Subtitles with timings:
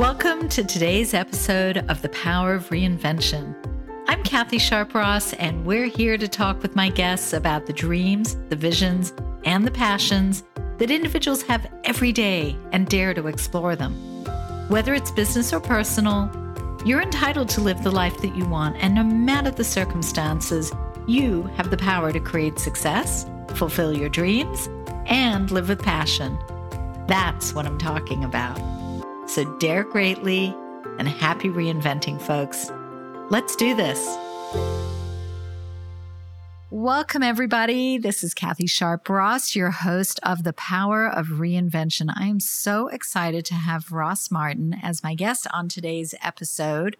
[0.00, 3.54] Welcome to today's episode of The Power of Reinvention.
[4.08, 8.34] I'm Kathy Sharpe Ross, and we're here to talk with my guests about the dreams,
[8.48, 9.12] the visions,
[9.44, 10.42] and the passions
[10.78, 13.92] that individuals have every day and dare to explore them.
[14.70, 16.30] Whether it's business or personal,
[16.82, 20.72] you're entitled to live the life that you want, and no matter the circumstances,
[21.06, 24.66] you have the power to create success, fulfill your dreams,
[25.04, 26.38] and live with passion.
[27.06, 28.79] That's what I'm talking about.
[29.30, 30.52] So dare greatly
[30.98, 32.72] and happy reinventing, folks.
[33.30, 34.04] Let's do this.
[36.72, 37.98] Welcome, everybody.
[37.98, 42.14] This is Kathy Sharpe Ross, your host of The Power of Reinvention.
[42.14, 46.96] I am so excited to have Ross Martin as my guest on today's episode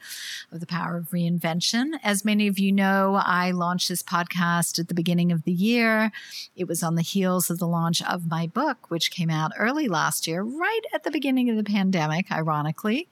[0.50, 1.92] of The Power of Reinvention.
[2.02, 6.10] As many of you know, I launched this podcast at the beginning of the year.
[6.56, 9.86] It was on the heels of the launch of my book, which came out early
[9.86, 13.08] last year, right at the beginning of the pandemic, ironically.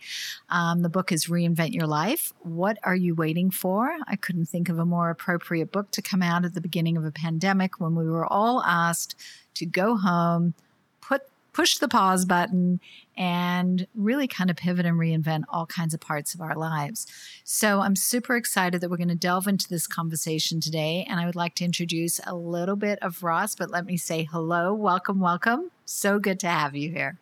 [0.48, 2.32] Um, the book is Reinvent Your Life.
[2.40, 3.96] What are you waiting for?
[4.09, 7.04] I couldn't think of a more appropriate book to come out at the beginning of
[7.04, 9.15] a pandemic when we were all asked
[9.54, 10.55] to go home,
[11.01, 12.80] put push the pause button
[13.16, 17.07] and really kind of pivot and reinvent all kinds of parts of our lives.
[17.43, 21.27] So I'm super excited that we're going to delve into this conversation today and I
[21.27, 25.18] would like to introduce a little bit of Ross, but let me say hello, welcome,
[25.18, 25.71] welcome.
[25.85, 27.18] So good to have you here.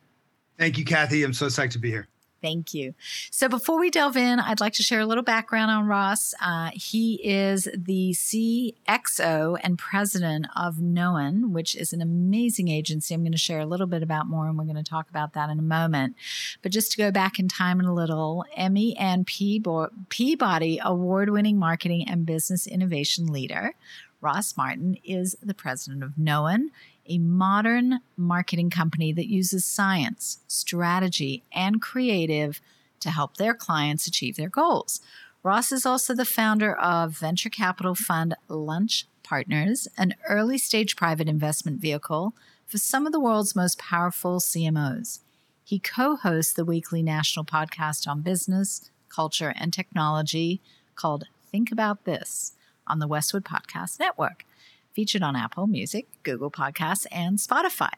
[0.59, 1.23] Thank you, Kathy.
[1.23, 2.09] I'm so psyched to be here.
[2.43, 2.95] Thank you.
[3.31, 6.35] So, before we delve in, I'd like to share a little background on Ross.
[6.41, 13.15] Uh, he is the CXO and president of Known, which is an amazing agency.
[13.15, 15.33] I'm going to share a little bit about more, and we're going to talk about
[15.33, 16.15] that in a moment.
[16.63, 21.59] But just to go back in time in a little, Emmy and Peabody award winning
[21.59, 23.75] marketing and business innovation leader.
[24.21, 26.71] Ross Martin is the president of Known
[27.09, 32.61] a modern marketing company that uses science, strategy, and creative
[33.01, 35.01] to help their clients achieve their goals.
[35.43, 41.29] Ross is also the founder of venture capital fund Lunch Partners, an early stage private
[41.29, 42.35] investment vehicle
[42.67, 45.21] for some of the world's most powerful CMOs.
[45.65, 50.61] He co hosts the weekly national podcast on business, culture, and technology
[50.95, 52.53] called Think About This
[52.87, 54.45] on the Westwood Podcast Network
[54.97, 57.93] featured on Apple Music, Google Podcasts, and Spotify.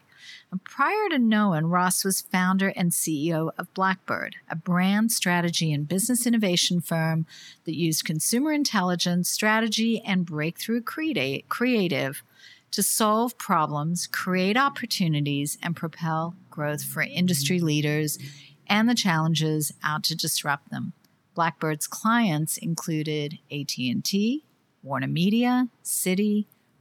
[0.51, 5.87] And prior to Known, Ross was founder and CEO of Blackbird, a brand strategy and
[5.87, 7.25] business innovation firm
[7.67, 12.25] that used consumer intelligence, strategy, and breakthrough creative
[12.73, 18.19] to solve problems, create opportunities, and propel growth for industry leaders
[18.67, 20.95] and the challenges out to disrupt them.
[21.37, 24.45] Blackbird's clients included AT&T,
[24.83, 25.69] Warner Media,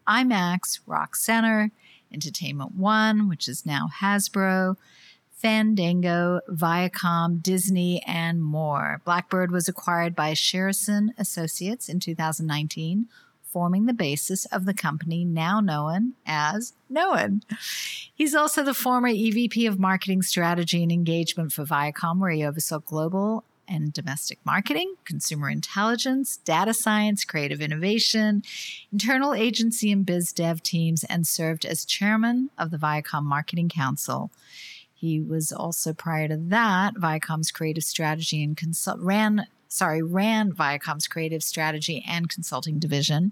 [0.07, 1.71] IMAX, Rock Center,
[2.11, 4.77] Entertainment One, which is now Hasbro,
[5.37, 9.01] Fandango, Viacom, Disney, and more.
[9.05, 13.07] Blackbird was acquired by Schireson Associates in 2019,
[13.43, 17.41] forming the basis of the company now known as Known.
[18.15, 22.79] He's also the former EVP of Marketing Strategy and Engagement for Viacom, where he oversaw
[22.79, 28.43] global and domestic marketing, consumer intelligence, data science, creative innovation,
[28.91, 34.31] internal agency and biz dev teams, and served as chairman of the Viacom Marketing Council.
[34.93, 41.07] He was also prior to that Viacom's creative strategy and consult ran sorry ran Viacom's
[41.07, 43.31] creative strategy and consulting division,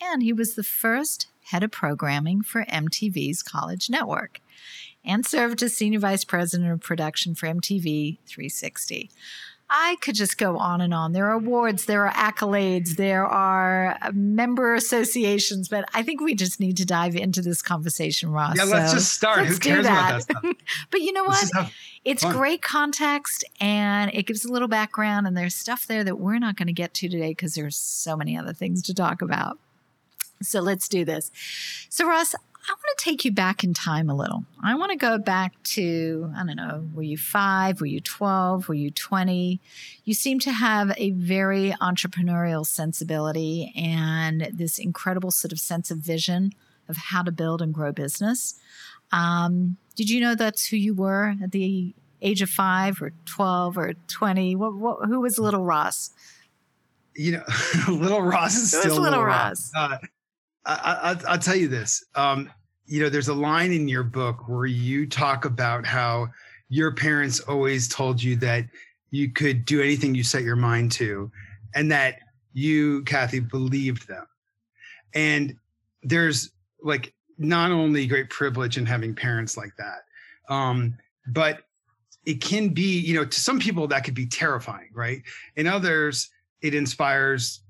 [0.00, 4.40] and he was the first head of programming for MTV's College Network,
[5.04, 9.10] and served as senior vice president of production for MTV 360.
[9.72, 11.12] I could just go on and on.
[11.12, 16.58] There are awards, there are accolades, there are member associations, but I think we just
[16.58, 18.56] need to dive into this conversation, Ross.
[18.56, 19.46] Yeah, let's so just start.
[19.46, 20.26] Who cares that.
[20.26, 20.56] about that
[20.90, 21.48] but you know what?
[22.04, 22.34] It's fun.
[22.34, 26.56] great context and it gives a little background, and there's stuff there that we're not
[26.56, 29.56] going to get to today because there's so many other things to talk about.
[30.42, 31.30] So let's do this.
[31.90, 32.34] So, Ross,
[32.70, 34.44] I want to take you back in time a little.
[34.62, 37.80] I want to go back to, I don't know, were you five?
[37.80, 38.68] Were you 12?
[38.68, 39.60] Were you 20?
[40.04, 45.98] You seem to have a very entrepreneurial sensibility and this incredible sort of sense of
[45.98, 46.52] vision
[46.88, 48.54] of how to build and grow business.
[49.10, 51.92] Um, did you know that's who you were at the
[52.22, 54.54] age of five or 12 or 20?
[54.54, 56.10] What, what, who was little Ross?
[57.16, 57.44] You know,
[57.88, 59.72] little Ross is still little, little Ross.
[59.74, 59.92] Ross.
[59.92, 59.98] Uh,
[60.64, 62.04] I, will tell you this.
[62.14, 62.48] Um,
[62.90, 66.26] you know, there's a line in your book where you talk about how
[66.68, 68.64] your parents always told you that
[69.10, 71.30] you could do anything you set your mind to,
[71.72, 72.18] and that
[72.52, 74.26] you, Kathy, believed them.
[75.14, 75.56] And
[76.02, 76.50] there's
[76.82, 80.98] like not only great privilege in having parents like that, um,
[81.28, 81.60] but
[82.26, 85.22] it can be, you know, to some people that could be terrifying, right?
[85.54, 86.28] In others,
[86.60, 87.62] it inspires,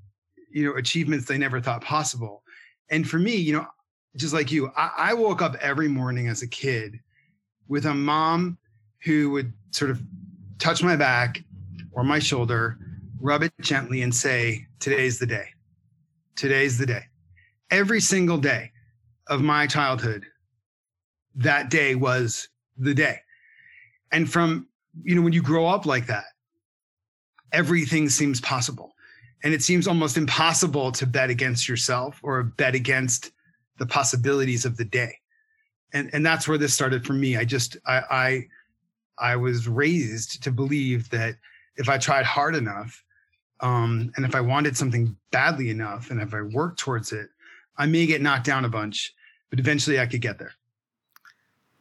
[0.51, 2.43] you know, achievements they never thought possible.
[2.91, 3.67] And for me, you know,
[4.17, 7.01] just like you, I, I woke up every morning as a kid
[7.69, 8.59] with a mom
[9.05, 10.03] who would sort of
[10.59, 11.43] touch my back
[11.93, 12.79] or my shoulder,
[13.21, 15.49] rub it gently, and say, Today's the day.
[16.37, 17.05] Today's the day.
[17.71, 18.73] Every single day
[19.29, 20.25] of my childhood,
[21.37, 23.21] that day was the day.
[24.11, 24.67] And from,
[25.03, 26.25] you know, when you grow up like that,
[27.53, 28.95] everything seems possible.
[29.45, 33.33] And it seems almost impossible to bet against yourself or bet against
[33.81, 35.17] the possibilities of the day.
[35.93, 37.37] And and that's where this started for me.
[37.37, 38.47] I just I I
[39.19, 41.35] I was raised to believe that
[41.77, 43.03] if I tried hard enough,
[43.61, 47.29] um, and if I wanted something badly enough, and if I worked towards it,
[47.77, 49.13] I may get knocked down a bunch,
[49.49, 50.53] but eventually I could get there.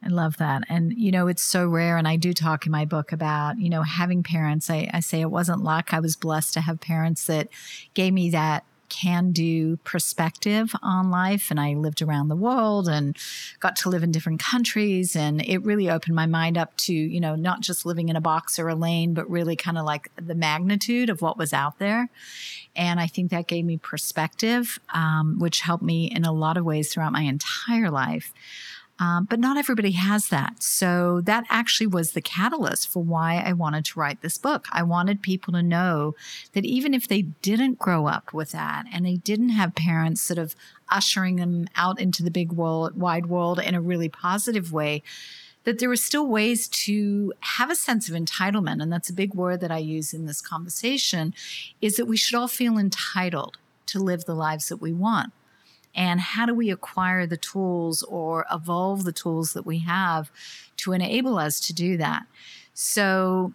[0.02, 0.64] I love that.
[0.70, 1.98] And, you know, it's so rare.
[1.98, 4.70] And I do talk in my book about, you know, having parents.
[4.70, 5.92] I, I say it wasn't luck.
[5.92, 7.48] I was blessed to have parents that
[7.92, 11.50] gave me that can do perspective on life.
[11.50, 13.16] And I lived around the world and
[13.60, 15.16] got to live in different countries.
[15.16, 18.20] And it really opened my mind up to, you know, not just living in a
[18.20, 21.78] box or a lane, but really kind of like the magnitude of what was out
[21.78, 22.10] there.
[22.76, 26.64] And I think that gave me perspective, um, which helped me in a lot of
[26.64, 28.32] ways throughout my entire life.
[29.00, 30.62] Um, but not everybody has that.
[30.62, 34.66] So that actually was the catalyst for why I wanted to write this book.
[34.72, 36.14] I wanted people to know
[36.52, 40.36] that even if they didn't grow up with that and they didn't have parents sort
[40.36, 40.54] of
[40.90, 45.02] ushering them out into the big world, wide world in a really positive way,
[45.64, 48.82] that there were still ways to have a sense of entitlement.
[48.82, 51.32] And that's a big word that I use in this conversation
[51.80, 53.56] is that we should all feel entitled
[53.86, 55.32] to live the lives that we want
[55.94, 60.30] and how do we acquire the tools or evolve the tools that we have
[60.78, 62.24] to enable us to do that?
[62.74, 63.52] So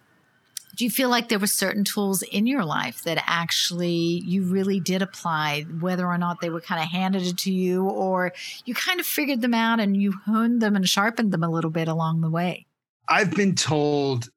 [0.76, 4.78] do you feel like there were certain tools in your life that actually you really
[4.78, 8.32] did apply whether or not they were kind of handed to you or
[8.66, 11.70] you kind of figured them out and you honed them and sharpened them a little
[11.70, 12.66] bit along the way?
[13.08, 14.28] I've been told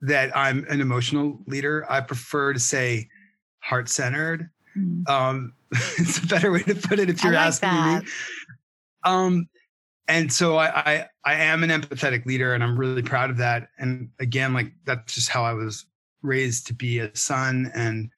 [0.00, 1.86] that i'm an emotional leader.
[1.88, 3.08] I prefer to say
[3.60, 5.08] heart-centered mm.
[5.08, 5.52] um,
[5.98, 8.04] it's a better way to put it if you're like asking that.
[8.04, 8.10] me.
[9.04, 9.48] Um,
[10.08, 13.68] and so I, I I am an empathetic leader, and I'm really proud of that.
[13.78, 15.86] And again, like that's just how I was
[16.22, 18.10] raised to be a son and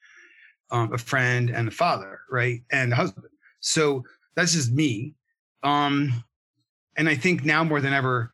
[0.71, 3.27] um, a friend and a father, right, and a husband.
[3.61, 4.03] So
[4.35, 5.15] that's just me.
[5.63, 6.25] Um,
[6.97, 8.33] and I think now more than ever,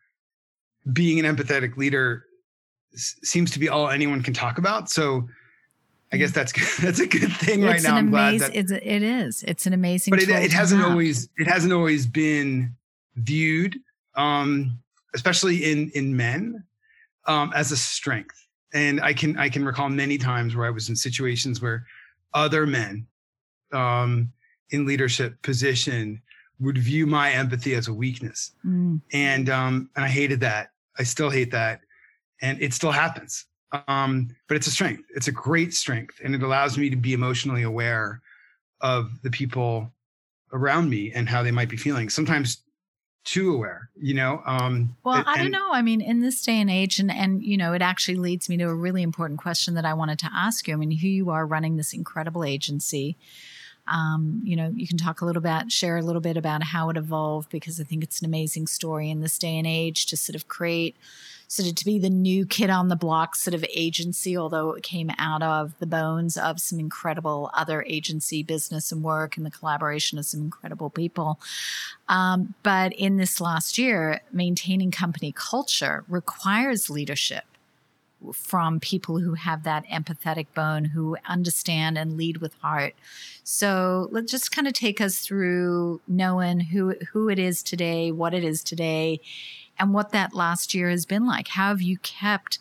[0.93, 2.25] being an empathetic leader
[2.95, 4.91] s- seems to be all anyone can talk about.
[4.91, 5.29] So
[6.13, 7.97] I guess that's that's a good thing it's right now.
[7.97, 9.45] I'm glad that it's, it is.
[9.47, 10.17] It's an amazing.
[10.17, 10.27] Thing.
[10.27, 12.75] But it, it hasn't always it hasn't always been
[13.17, 13.79] viewed,
[14.17, 14.79] um,
[15.15, 16.65] especially in in men,
[17.27, 18.37] um, as a strength.
[18.73, 21.85] And I can I can recall many times where I was in situations where
[22.35, 23.07] other men
[23.73, 24.33] um,
[24.71, 26.23] in leadership position
[26.59, 29.01] would view my empathy as a weakness, mm.
[29.13, 30.73] and um, and I hated that.
[30.99, 31.81] I still hate that,
[32.43, 33.47] and it still happens
[33.89, 35.05] um, but it's a strength.
[35.15, 38.21] It's a great strength, and it allows me to be emotionally aware
[38.81, 39.93] of the people
[40.53, 42.09] around me and how they might be feeling.
[42.09, 42.63] Sometimes
[43.25, 44.43] too aware, you know.
[44.47, 45.73] Um, well, and, I don't know.
[45.73, 48.57] I mean, in this day and age, and and you know, it actually leads me
[48.59, 50.75] to a really important question that I wanted to ask you.
[50.75, 53.17] I mean, here you are running this incredible agency.
[53.87, 56.91] Um, you know, you can talk a little bit, share a little bit about how
[56.91, 60.17] it evolved because I think it's an amazing story in this day and age to
[60.17, 60.97] sort of create
[61.51, 64.85] sort of to be the new kid on the block sort of agency, although it
[64.85, 69.51] came out of the bones of some incredible other agency business and work and the
[69.51, 71.41] collaboration of some incredible people.
[72.09, 77.43] Um, but in this last year, maintaining company culture requires leadership
[78.33, 82.95] from people who have that empathetic bone, who understand and lead with heart.
[83.43, 88.35] So let's just kind of take us through knowing who who it is today, what
[88.35, 89.21] it is today,
[89.81, 91.49] and what that last year has been like.
[91.49, 92.59] How have you kept,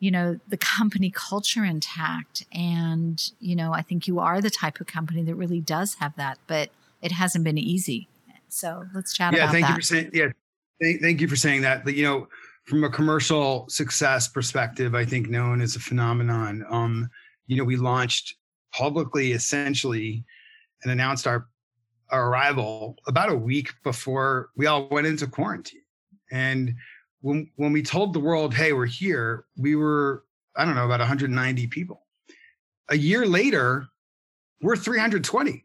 [0.00, 2.44] you know, the company culture intact?
[2.52, 6.16] And, you know, I think you are the type of company that really does have
[6.16, 6.70] that, but
[7.00, 8.08] it hasn't been easy.
[8.48, 9.70] So let's chat yeah, about thank that.
[9.70, 10.28] you for saying, yeah,
[10.82, 11.84] thank, thank you for saying that.
[11.84, 12.28] But, you know,
[12.64, 16.64] from a commercial success perspective, I think known as a phenomenon.
[16.68, 17.08] Um,
[17.46, 18.34] you know, we launched
[18.72, 20.24] publicly essentially
[20.82, 21.46] and announced our
[22.10, 25.81] our arrival about a week before we all went into quarantine.
[26.32, 26.74] And
[27.20, 30.24] when when we told the world, "Hey, we're here," we were
[30.56, 32.02] I don't know about 190 people.
[32.88, 33.86] A year later,
[34.60, 35.64] we're 320,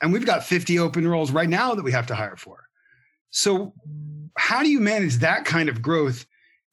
[0.00, 2.68] and we've got 50 open roles right now that we have to hire for.
[3.30, 3.74] So,
[4.36, 6.24] how do you manage that kind of growth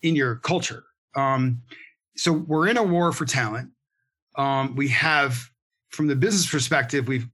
[0.06, 0.84] in your culture.
[1.16, 1.64] Um,
[2.16, 3.72] so we're in a war for talent.
[4.38, 5.50] Um, we have,
[5.90, 7.28] from the business perspective, we've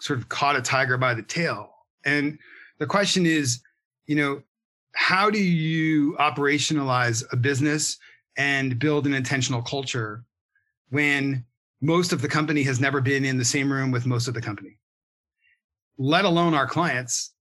[0.00, 1.72] sort of caught a tiger by the tail.
[2.04, 2.38] And
[2.78, 3.60] the question is,
[4.06, 4.42] you know,
[4.96, 7.98] how do you operationalize a business
[8.38, 10.24] and build an intentional culture
[10.88, 11.44] when
[11.82, 14.40] most of the company has never been in the same room with most of the
[14.40, 14.78] company,
[15.98, 17.34] let alone our clients.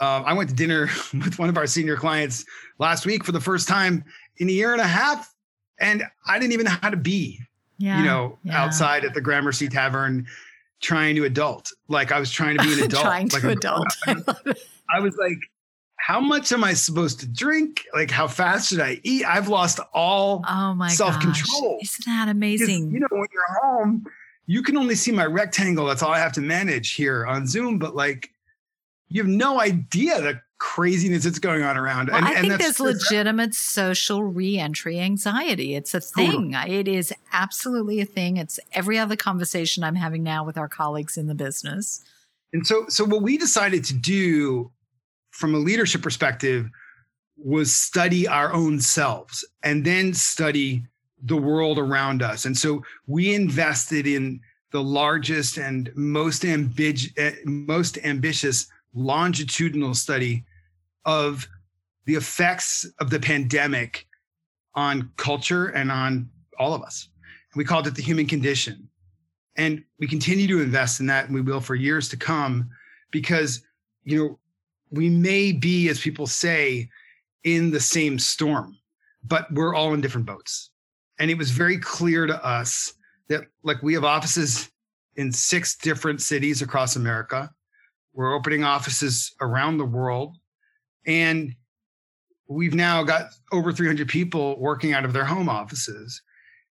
[0.00, 2.44] Uh, I went to dinner with one of our senior clients
[2.80, 4.04] last week for the first time
[4.38, 5.32] in a year and a half,
[5.78, 7.38] and I didn't even know how to be,
[7.78, 8.60] yeah, you know, yeah.
[8.60, 10.26] outside at the Gramercy Tavern
[10.82, 11.70] trying to adult.
[11.86, 13.04] Like I was trying to be an adult.
[13.04, 13.86] trying like to adult.
[14.06, 15.38] I was like,
[16.06, 17.84] how much am I supposed to drink?
[17.92, 19.24] Like, how fast should I eat?
[19.26, 21.80] I've lost all oh my self control.
[21.82, 22.92] Isn't that amazing?
[22.92, 24.06] You know, when you're home,
[24.46, 25.84] you can only see my rectangle.
[25.84, 27.80] That's all I have to manage here on Zoom.
[27.80, 28.30] But like,
[29.08, 32.10] you have no idea the craziness that's going on around.
[32.10, 35.74] Well, and, I think there's legitimate social reentry anxiety.
[35.74, 36.52] It's a thing.
[36.52, 36.76] Totally.
[36.76, 38.36] It is absolutely a thing.
[38.36, 42.04] It's every other conversation I'm having now with our colleagues in the business.
[42.52, 44.70] And so, so what we decided to do
[45.36, 46.70] from a leadership perspective
[47.36, 50.82] was study our own selves and then study
[51.24, 52.46] the world around us.
[52.46, 54.40] And so we invested in
[54.72, 60.42] the largest and most, ambig- eh, most ambitious longitudinal study
[61.04, 61.46] of
[62.06, 64.06] the effects of the pandemic
[64.74, 67.08] on culture and on all of us.
[67.54, 68.88] We called it the human condition.
[69.56, 72.70] And we continue to invest in that and we will for years to come
[73.10, 73.62] because,
[74.04, 74.38] you know,
[74.90, 76.88] we may be, as people say,
[77.44, 78.76] in the same storm,
[79.24, 80.70] but we're all in different boats.
[81.18, 82.94] And it was very clear to us
[83.28, 84.70] that, like, we have offices
[85.16, 87.50] in six different cities across America.
[88.12, 90.36] We're opening offices around the world.
[91.06, 91.54] And
[92.48, 96.22] we've now got over 300 people working out of their home offices.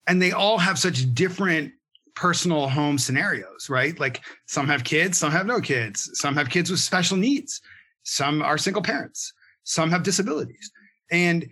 [0.06, 1.72] And they all have such different
[2.14, 3.98] personal home scenarios, right?
[3.98, 7.60] Like some have kids, some have no kids, some have kids with special needs
[8.06, 9.32] some are single parents.
[9.64, 10.70] Some have disabilities.
[11.10, 11.48] And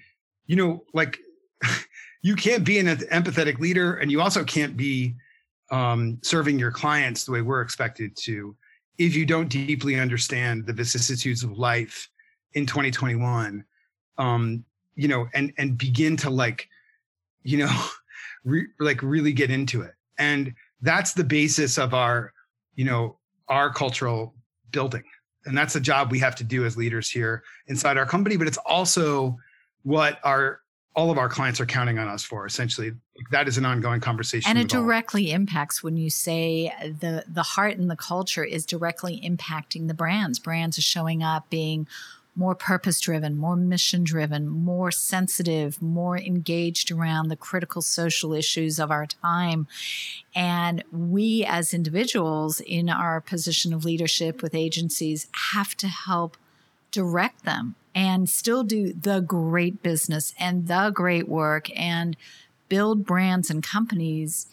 [0.47, 1.19] you know like
[2.23, 5.15] you can't be an empathetic leader and you also can't be
[5.71, 8.55] um, serving your clients the way we're expected to
[8.99, 12.09] if you don't deeply understand the vicissitudes of life
[12.53, 13.65] in 2021
[14.19, 16.69] um, you know and and begin to like
[17.43, 17.85] you know
[18.45, 19.95] re- like really get into it.
[20.19, 22.33] And that's the basis of our
[22.75, 23.19] you know
[23.49, 24.35] our cultural
[24.71, 25.05] building
[25.47, 28.47] and that's a job we have to do as leaders here inside our company but
[28.47, 29.37] it's also
[29.83, 30.61] what our
[30.97, 32.93] all of our clients are counting on us for essentially
[33.31, 35.37] that is an ongoing conversation and it directly all.
[35.37, 40.39] impacts when you say the the heart and the culture is directly impacting the brands
[40.39, 41.87] brands are showing up being
[42.37, 48.81] more purpose driven, more mission driven, more sensitive, more engaged around the critical social issues
[48.81, 49.67] of our time.
[50.35, 56.37] And we, as individuals in our position of leadership with agencies, have to help
[56.91, 62.17] direct them and still do the great business and the great work and
[62.69, 64.47] build brands and companies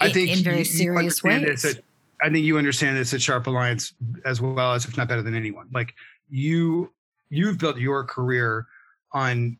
[0.00, 1.80] I think in very you, serious you ways.
[2.22, 3.94] I think you understand this at Sharpe Alliance
[4.24, 5.68] as well as, if not better than anyone.
[5.72, 5.94] Like
[6.30, 6.92] you
[7.28, 8.66] you've built your career
[9.12, 9.58] on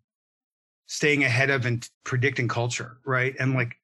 [0.86, 3.34] staying ahead of and predicting culture, right?
[3.38, 3.76] And like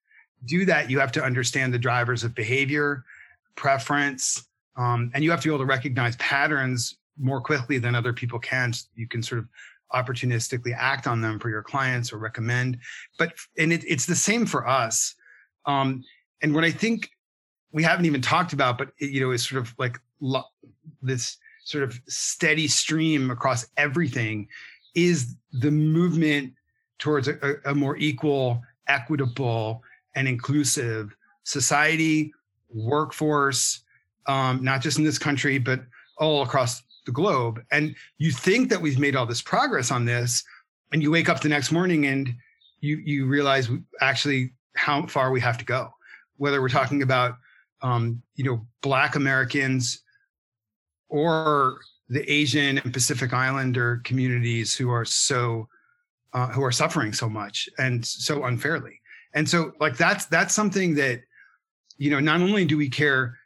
[0.44, 3.04] do that, you have to understand the drivers of behavior,
[3.54, 8.12] preference, um, and you have to be able to recognize patterns more quickly than other
[8.12, 8.72] people can.
[8.94, 9.48] You can sort of
[9.94, 12.78] opportunistically act on them for your clients or recommend.
[13.18, 15.14] But and it, it's the same for us.
[15.64, 16.04] Um,
[16.42, 17.08] and what I think
[17.72, 20.44] we haven't even talked about, but it, you know, is sort of like lo-
[21.02, 24.46] this sort of steady stream across everything
[24.94, 26.52] is the movement
[27.00, 29.82] towards a, a more equal, equitable,
[30.14, 32.32] and inclusive society,
[32.72, 33.82] workforce,
[34.26, 35.80] um, not just in this country, but
[36.18, 37.60] all across the globe.
[37.72, 40.44] And you think that we've made all this progress on this,
[40.92, 42.32] and you wake up the next morning and
[42.80, 43.68] you you realize
[44.00, 45.90] actually how far we have to go.
[46.36, 47.34] Whether we're talking about
[47.82, 50.04] um, you know Black Americans
[51.08, 55.68] or the Asian and Pacific Islander communities who are so
[56.32, 59.00] uh, who are suffering so much and so unfairly.
[59.34, 61.20] And so, like that's that's something that
[61.98, 62.20] you know.
[62.20, 63.36] Not only do we care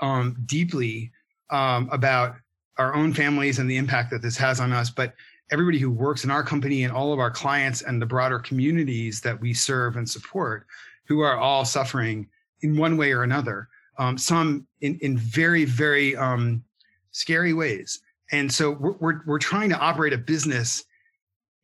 [0.00, 1.12] um, deeply
[1.50, 2.36] um, about
[2.78, 5.14] our own families and the impact that this has on us, but
[5.52, 9.20] everybody who works in our company and all of our clients and the broader communities
[9.20, 10.66] that we serve and support,
[11.06, 12.28] who are all suffering
[12.62, 13.68] in one way or another.
[13.98, 16.64] Um, some in in very very um,
[17.12, 18.00] scary ways.
[18.32, 20.84] And so we're, we're, we're trying to operate a business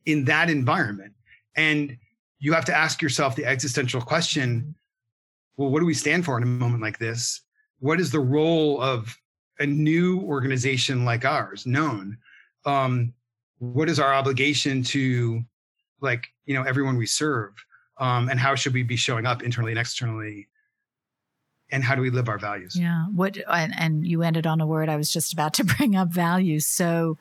[0.05, 1.13] in that environment.
[1.55, 1.97] And
[2.39, 4.75] you have to ask yourself the existential question
[5.57, 7.41] well, what do we stand for in a moment like this?
[7.79, 9.17] What is the role of
[9.59, 12.15] a new organization like ours, known?
[12.63, 13.11] Um,
[13.59, 15.41] what is our obligation to
[16.01, 17.53] like you know everyone we serve
[17.97, 20.47] um, and how should we be showing up internally and externally
[21.71, 22.75] and how do we live our values?
[22.79, 23.05] Yeah.
[23.13, 26.09] What and, and you ended on a word i was just about to bring up
[26.09, 26.65] values.
[26.65, 27.17] So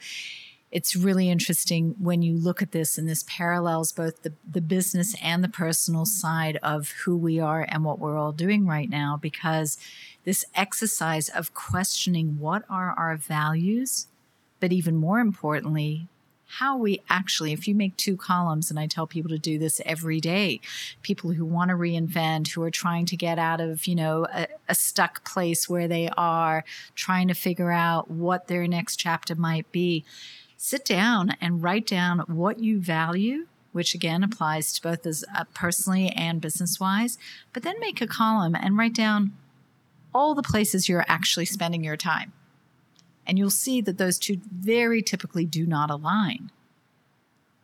[0.71, 5.15] it's really interesting when you look at this and this parallels both the, the business
[5.23, 9.19] and the personal side of who we are and what we're all doing right now
[9.21, 9.79] because
[10.25, 14.09] this exercise of questioning what are our values
[14.59, 16.09] but even more importantly
[16.47, 19.81] how we actually, if you make two columns, and I tell people to do this
[19.85, 20.61] every day,
[21.03, 24.47] people who want to reinvent, who are trying to get out of, you know, a,
[24.69, 29.71] a stuck place where they are, trying to figure out what their next chapter might
[29.73, 30.05] be,
[30.57, 35.45] sit down and write down what you value which again applies to both as uh,
[35.53, 37.19] personally and business wise,
[37.53, 39.33] but then make a column and write down
[40.15, 42.33] all the places you're actually spending your time.
[43.27, 46.51] And you'll see that those two very typically do not align.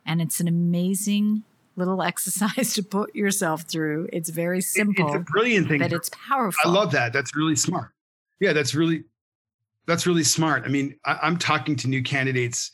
[0.05, 1.43] And it's an amazing
[1.75, 4.09] little exercise to put yourself through.
[4.11, 5.07] It's very simple.
[5.07, 5.79] It's a brilliant thing.
[5.79, 6.69] But it's powerful.
[6.69, 7.13] I love that.
[7.13, 7.91] That's really smart.
[8.39, 9.03] Yeah, that's really
[9.85, 10.63] that's really smart.
[10.65, 12.71] I mean, I, I'm talking to new candidates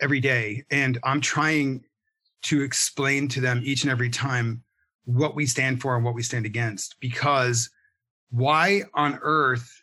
[0.00, 1.84] every day, and I'm trying
[2.42, 4.62] to explain to them each and every time
[5.04, 6.98] what we stand for and what we stand against.
[7.00, 7.70] Because
[8.30, 9.82] why on earth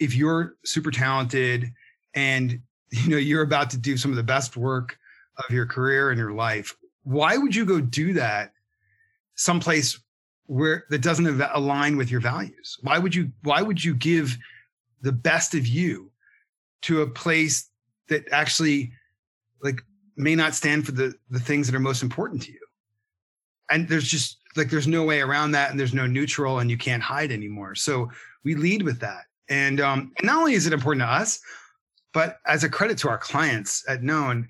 [0.00, 1.72] if you're super talented
[2.14, 4.98] and you know you're about to do some of the best work
[5.46, 6.74] of your career and your life
[7.04, 8.52] why would you go do that
[9.34, 9.98] someplace
[10.48, 12.76] where that doesn't align with your values?
[12.82, 14.36] Why would you why would you give
[15.00, 16.10] the best of you
[16.82, 17.70] to a place
[18.08, 18.92] that actually
[19.62, 19.82] like
[20.16, 22.60] may not stand for the the things that are most important to you?
[23.70, 26.78] And there's just like there's no way around that and there's no neutral and you
[26.78, 27.74] can't hide anymore.
[27.74, 28.10] So
[28.44, 31.40] we lead with that and, um, not only is it important to us,
[32.12, 34.48] but as a credit to our clients at Known,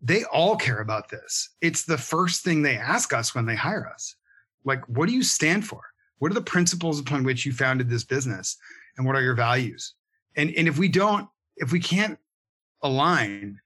[0.00, 1.50] they all care about this.
[1.60, 4.16] It's the first thing they ask us when they hire us.
[4.64, 5.82] Like, what do you stand for?
[6.18, 8.56] What are the principles upon which you founded this business?
[8.96, 9.94] And what are your values?
[10.36, 12.18] And, and if we don't, if we can't
[12.82, 13.60] align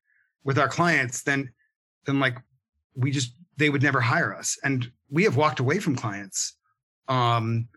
[0.45, 1.53] with our clients, then,
[2.07, 2.37] then like
[2.95, 4.59] we just, they would never hire us.
[4.65, 6.57] And we have walked away from clients
[7.09, 7.69] um,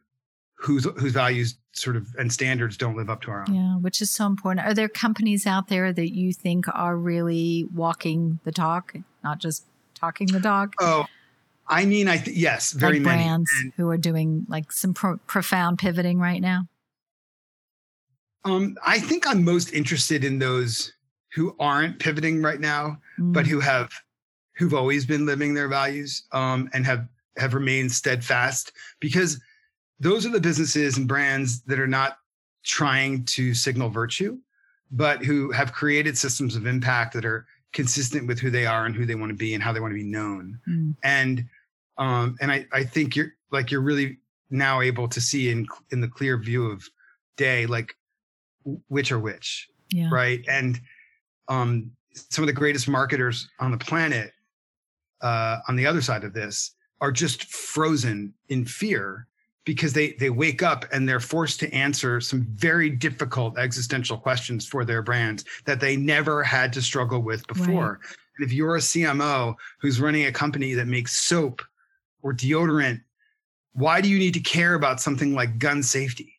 [0.55, 3.53] whose whose values sort of and standards don't live up to our own.
[3.53, 4.65] Yeah, which is so important.
[4.65, 9.65] Are there companies out there that you think are really walking the talk, not just
[9.95, 10.73] talking the talk?
[10.79, 11.05] Oh,
[11.67, 14.93] I mean, I th- yes, very like many brands and, who are doing like some
[14.93, 16.63] pro- profound pivoting right now.
[18.45, 20.93] Um, I think I'm most interested in those
[21.33, 23.33] who aren't pivoting right now, mm.
[23.33, 23.91] but who have
[24.57, 29.39] who've always been living their values um, and have have remained steadfast because
[29.99, 32.17] those are the businesses and brands that are not
[32.63, 34.37] trying to signal virtue,
[34.91, 38.95] but who have created systems of impact that are consistent with who they are and
[38.95, 40.59] who they want to be and how they want to be known.
[40.67, 40.95] Mm.
[41.03, 41.45] And
[41.97, 44.17] um, and I, I think you're like you're really
[44.49, 46.87] now able to see in in the clear view of
[47.37, 47.95] day like
[48.87, 50.09] which are which, yeah.
[50.11, 50.43] right?
[50.47, 50.79] And
[51.47, 54.33] um, some of the greatest marketers on the planet
[55.21, 59.27] uh, on the other side of this are just frozen in fear
[59.69, 64.65] because they they wake up and they're forced to answer some very difficult existential questions
[64.65, 67.99] for their brands that they never had to struggle with before.
[68.01, 68.17] Right.
[68.39, 71.61] And if you're a CMO who's running a company that makes soap
[72.23, 72.99] or deodorant,
[73.73, 76.38] why do you need to care about something like gun safety?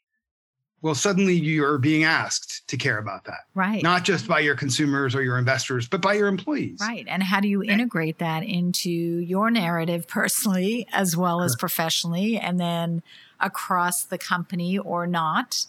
[0.82, 3.40] Well, suddenly you're being asked to care about that.
[3.54, 3.82] Right.
[3.82, 6.78] Not just by your consumers or your investors, but by your employees.
[6.80, 7.04] Right.
[7.06, 12.58] And how do you integrate that into your narrative personally as well as professionally and
[12.58, 13.02] then
[13.40, 15.66] across the company or not?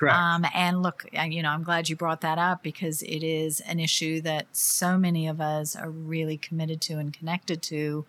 [0.00, 0.16] Correct.
[0.16, 3.78] Um, and look, you know, I'm glad you brought that up because it is an
[3.78, 8.06] issue that so many of us are really committed to and connected to.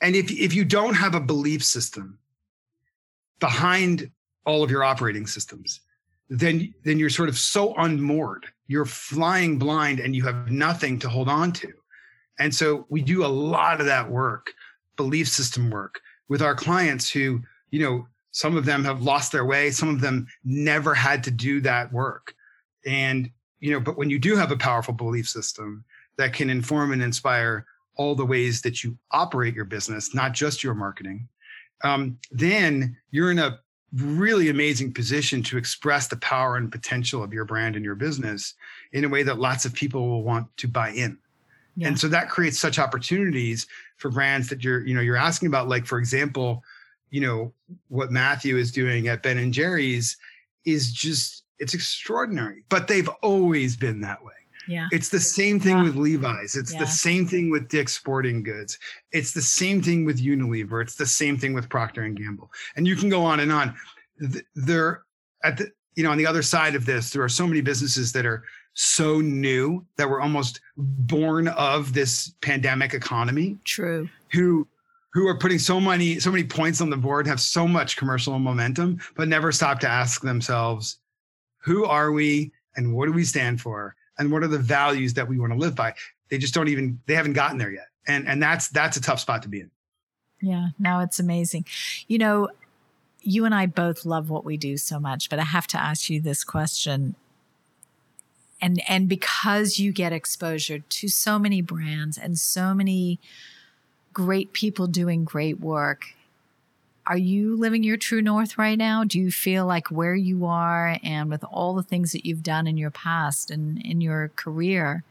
[0.00, 2.18] And if if you don't have a belief system
[3.40, 4.10] behind
[4.44, 5.80] all of your operating systems,
[6.28, 8.46] then then you're sort of so unmoored.
[8.66, 11.72] You're flying blind and you have nothing to hold on to.
[12.38, 14.52] And so we do a lot of that work,
[14.96, 19.44] belief system work with our clients who, you know, some of them have lost their
[19.44, 22.34] way, some of them never had to do that work.
[22.86, 25.84] And, you know, but when you do have a powerful belief system
[26.16, 30.64] that can inform and inspire all the ways that you operate your business, not just
[30.64, 31.28] your marketing,
[31.84, 33.60] um, then you're in a
[33.94, 38.54] really amazing position to express the power and potential of your brand and your business
[38.92, 41.18] in a way that lots of people will want to buy in.
[41.76, 41.88] Yeah.
[41.88, 45.68] And so that creates such opportunities for brands that you're, you know, you're asking about.
[45.68, 46.62] Like, for example,
[47.10, 47.52] you know,
[47.88, 50.16] what Matthew is doing at Ben and Jerry's
[50.64, 52.64] is just it's extraordinary.
[52.68, 54.32] But they've always been that way.
[54.72, 54.88] Yeah.
[54.90, 55.84] It's the same thing yeah.
[55.84, 56.56] with Levi's.
[56.56, 56.80] It's yeah.
[56.80, 58.78] the same thing with Dick's Sporting Goods.
[59.12, 60.80] It's the same thing with Unilever.
[60.80, 62.50] It's the same thing with Procter and Gamble.
[62.76, 63.74] And you can go on and on.
[64.54, 65.02] They're
[65.44, 68.12] at the you know on the other side of this, there are so many businesses
[68.12, 73.58] that are so new that were almost born of this pandemic economy.
[73.64, 74.08] True.
[74.32, 74.66] Who
[75.12, 78.38] who are putting so many so many points on the board, have so much commercial
[78.38, 80.98] momentum, but never stop to ask themselves,
[81.58, 83.94] who are we and what do we stand for?
[84.22, 85.94] And what are the values that we want to live by?
[86.28, 87.88] They just don't even they haven't gotten there yet.
[88.06, 89.70] And and that's that's a tough spot to be in.
[90.40, 91.66] Yeah, now it's amazing.
[92.06, 92.48] You know,
[93.20, 96.08] you and I both love what we do so much, but I have to ask
[96.08, 97.16] you this question
[98.60, 103.18] and and because you get exposure to so many brands and so many
[104.12, 106.14] great people doing great work
[107.06, 109.04] are you living your true north right now?
[109.04, 112.66] Do you feel like where you are and with all the things that you've done
[112.66, 115.04] in your past and in your career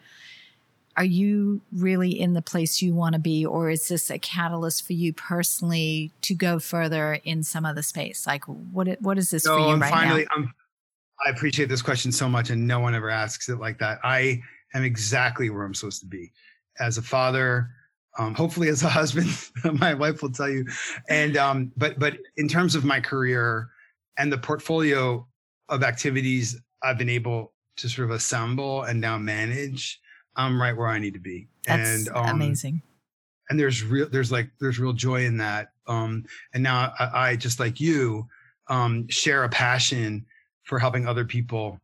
[0.98, 4.86] are you really in the place you want to be or is this a catalyst
[4.86, 8.28] for you personally to go further in some other space?
[8.28, 10.36] Like what what is this no, for you I'm right finally, now?
[10.36, 10.54] I'm
[11.26, 14.00] I appreciate this question so much, and no one ever asks it like that.
[14.04, 14.42] I
[14.74, 16.32] am exactly where I'm supposed to be.
[16.80, 17.70] As a father,
[18.18, 19.30] um, hopefully as a husband.
[19.80, 20.66] my wife will tell you,
[21.10, 23.70] and um, but but in terms of my career
[24.18, 25.26] and the portfolio
[25.70, 30.00] of activities I've been able to sort of assemble and now manage,
[30.36, 31.48] I'm right where I need to be.
[31.66, 32.82] That's and, um, amazing.
[33.50, 35.72] And there's real, there's like, there's real joy in that.
[35.88, 38.28] Um, and now I, I just like you,
[38.68, 40.26] um, share a passion
[40.64, 41.80] for helping other people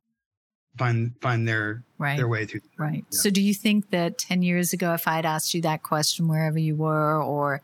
[0.78, 2.18] find find their right.
[2.18, 2.62] their way through.
[2.78, 3.06] Right.
[3.12, 3.18] Yeah.
[3.18, 6.60] So do you think that 10 years ago if I'd asked you that question wherever
[6.60, 7.62] you were or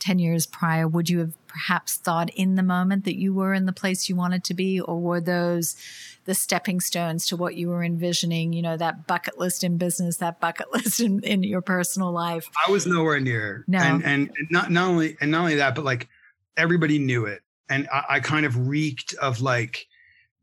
[0.00, 3.66] 10 years prior would you have perhaps thought in the moment that you were in
[3.66, 5.76] the place you wanted to be or were those
[6.26, 10.18] the stepping stones to what you were envisioning, you know, that bucket list in business,
[10.18, 12.48] that bucket list in, in your personal life?
[12.66, 13.64] I was nowhere near.
[13.66, 13.78] No.
[13.78, 16.08] And, and not not only and not only that, but like
[16.56, 17.42] everybody knew it.
[17.68, 19.86] And I, I kind of reeked of like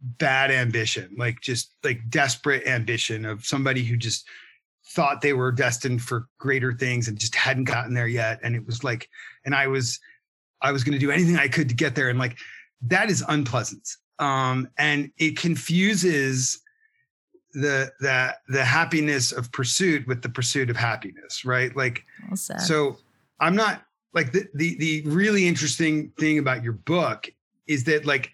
[0.03, 4.27] bad ambition, like just like desperate ambition of somebody who just
[4.85, 8.39] thought they were destined for greater things and just hadn't gotten there yet.
[8.43, 9.09] And it was like,
[9.45, 9.99] and I was,
[10.61, 12.09] I was going to do anything I could to get there.
[12.09, 12.37] And like,
[12.81, 13.95] that is unpleasant.
[14.19, 16.61] Um, and it confuses
[17.53, 21.75] the, the, the happiness of pursuit with the pursuit of happiness, right?
[21.75, 22.03] Like,
[22.59, 22.97] so
[23.39, 27.29] I'm not like the, the, the really interesting thing about your book
[27.67, 28.31] is that like,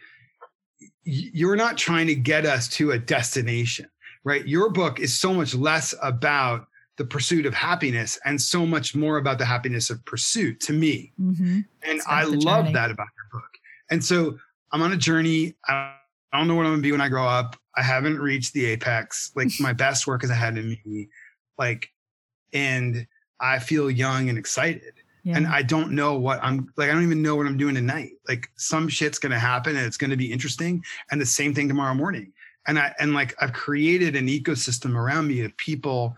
[1.03, 3.89] you're not trying to get us to a destination,
[4.23, 4.47] right?
[4.47, 9.17] Your book is so much less about the pursuit of happiness and so much more
[9.17, 11.13] about the happiness of pursuit to me.
[11.19, 11.61] Mm-hmm.
[11.83, 12.73] And I love journey.
[12.73, 13.49] that about your book.
[13.89, 14.37] And so
[14.71, 15.55] I'm on a journey.
[15.67, 15.93] I
[16.33, 17.55] don't know what I'm gonna be when I grow up.
[17.75, 19.31] I haven't reached the apex.
[19.33, 21.07] Like my best work is ahead of me.
[21.57, 21.89] Like,
[22.51, 23.07] and
[23.39, 24.93] I feel young and excited.
[25.23, 25.37] Yeah.
[25.37, 28.11] And I don't know what I'm like, I don't even know what I'm doing tonight.
[28.27, 30.83] Like some shit's gonna happen and it's gonna be interesting.
[31.11, 32.31] And the same thing tomorrow morning.
[32.67, 36.15] And I and like I've created an ecosystem around me of people,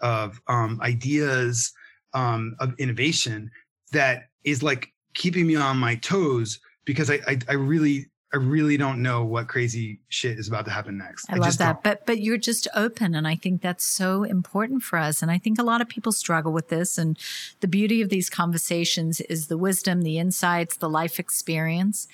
[0.00, 1.72] of um, ideas,
[2.12, 3.50] um, of innovation
[3.92, 8.76] that is like keeping me on my toes because I, I, I really I really
[8.76, 11.30] don't know what crazy shit is about to happen next.
[11.30, 11.74] I, I love that.
[11.74, 11.82] Don't.
[11.84, 15.22] But but you're just open and I think that's so important for us.
[15.22, 16.98] And I think a lot of people struggle with this.
[16.98, 17.16] And
[17.60, 22.08] the beauty of these conversations is the wisdom, the insights, the life experience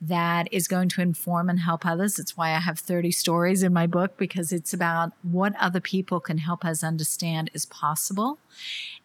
[0.00, 2.18] that is going to inform and help others.
[2.18, 6.20] It's why I have 30 stories in my book because it's about what other people
[6.20, 8.38] can help us understand is possible.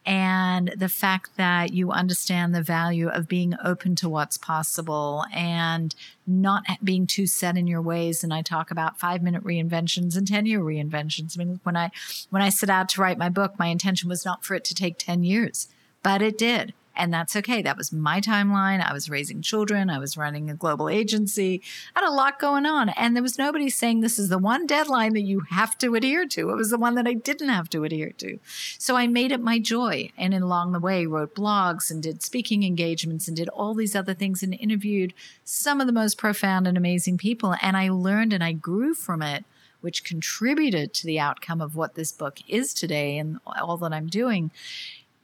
[0.06, 5.96] And the fact that you understand the value of being open to what's possible and
[6.28, 8.24] not being too set in your ways.
[8.24, 11.38] And I talk about five minute reinventions and 10 year reinventions.
[11.40, 11.90] I mean, when I,
[12.30, 14.76] when I set out to write my book, my intention was not for it to
[14.76, 15.70] take 10 years,
[16.04, 16.74] but it did.
[16.96, 17.62] And that's okay.
[17.62, 18.84] That was my timeline.
[18.84, 19.90] I was raising children.
[19.90, 21.62] I was running a global agency.
[21.96, 22.90] I had a lot going on.
[22.90, 26.28] And there was nobody saying this is the one deadline that you have to adhere
[26.28, 26.50] to.
[26.52, 28.40] It was the one that I didn't have to adhere to.
[28.78, 30.12] So I made it my joy.
[30.18, 34.14] And along the way, wrote blogs and did speaking engagements and did all these other
[34.14, 37.56] things and interviewed some of the most profound and amazing people.
[37.62, 39.46] And I learned and I grew from it
[39.84, 44.08] which contributed to the outcome of what this book is today and all that I'm
[44.08, 44.50] doing.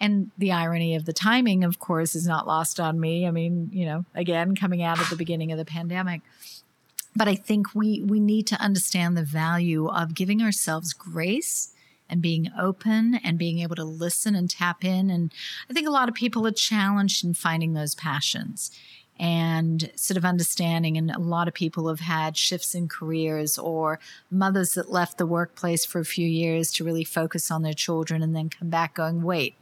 [0.01, 3.27] And the irony of the timing, of course, is not lost on me.
[3.27, 6.21] I mean, you know, again, coming out at the beginning of the pandemic.
[7.15, 11.73] But I think we we need to understand the value of giving ourselves grace
[12.09, 15.09] and being open and being able to listen and tap in.
[15.09, 15.31] And
[15.69, 18.71] I think a lot of people are challenged in finding those passions
[19.19, 20.97] and sort of understanding.
[20.97, 23.99] And a lot of people have had shifts in careers or
[24.31, 28.23] mothers that left the workplace for a few years to really focus on their children
[28.23, 29.55] and then come back going, wait,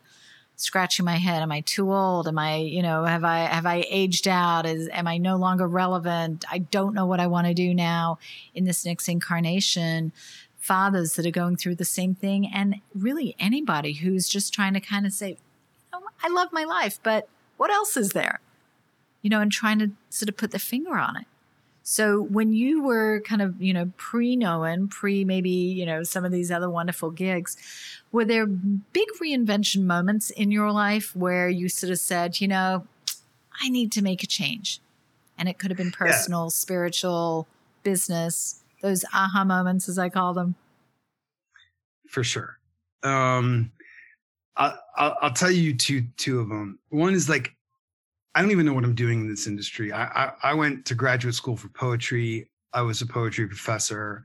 [0.58, 1.42] scratching my head.
[1.42, 2.28] Am i too old?
[2.28, 4.66] Am i you know have i have i aged out?
[4.66, 6.44] Is am i no longer relevant?
[6.52, 8.20] I don't know what i want to do now
[8.54, 10.12] in this next incarnation.
[10.58, 14.82] Fathers that are going through the same thing and really anybody who's just trying to
[14.82, 15.38] kind of say
[15.94, 18.40] oh, i love my life but what else is there?
[19.22, 21.26] You know and trying to sort of put the finger on it.
[21.84, 26.26] So when you were kind of you know pre Known pre maybe you know some
[26.26, 27.56] of these other wonderful gigs
[28.18, 32.86] were there big reinvention moments in your life where you sort of said you know
[33.62, 34.80] i need to make a change
[35.38, 36.50] and it could have been personal yeah.
[36.50, 37.48] spiritual
[37.84, 40.56] business those aha moments, as I call them?
[42.10, 42.58] For sure.
[43.04, 43.72] Um,
[44.56, 46.80] I, I'll, I'll tell you two two of them.
[46.90, 47.56] One is like,
[48.36, 49.92] I don't even know what I'm doing in this industry.
[49.92, 52.50] I, I, I went to graduate school for poetry.
[52.74, 54.24] I was a poetry professor.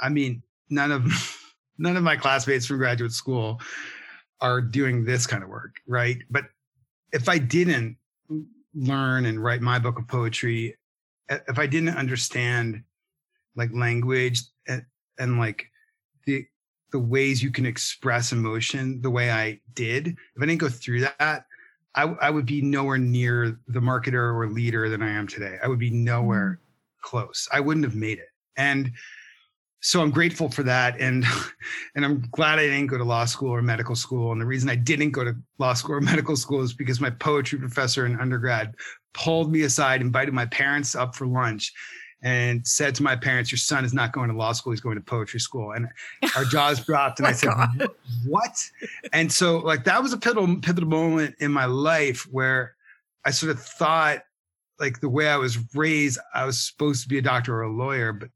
[0.00, 1.04] I mean, none of
[1.78, 3.60] none of my classmates from graduate school
[4.40, 6.18] are doing this kind of work, right?
[6.30, 6.44] But
[7.12, 7.96] if I didn't
[8.74, 10.76] learn and write my book of poetry,
[11.28, 12.82] if I didn't understand
[13.54, 14.84] like language and,
[15.18, 15.66] and like
[16.26, 16.46] the
[16.92, 20.08] the ways you can express emotion the way I did.
[20.08, 21.46] If I didn't go through that,
[21.94, 25.56] I, I would be nowhere near the marketer or leader than I am today.
[25.62, 27.02] I would be nowhere mm.
[27.02, 27.48] close.
[27.52, 28.28] I wouldn't have made it.
[28.56, 28.92] And
[29.82, 30.98] so I'm grateful for that.
[31.00, 31.24] And
[31.94, 34.32] and I'm glad I didn't go to law school or medical school.
[34.32, 37.10] And the reason I didn't go to law school or medical school is because my
[37.10, 38.74] poetry professor in undergrad
[39.12, 41.72] pulled me aside, invited my parents up for lunch
[42.22, 44.94] and said to my parents, Your son is not going to law school, he's going
[44.94, 45.72] to poetry school.
[45.72, 45.88] And
[46.36, 47.18] our jaws dropped.
[47.18, 47.88] And I said, God.
[48.24, 48.56] What?
[49.12, 52.76] And so, like, that was a pivotal, pivotal moment in my life where
[53.24, 54.22] I sort of thought,
[54.78, 57.72] like, the way I was raised, I was supposed to be a doctor or a
[57.72, 58.12] lawyer.
[58.12, 58.30] But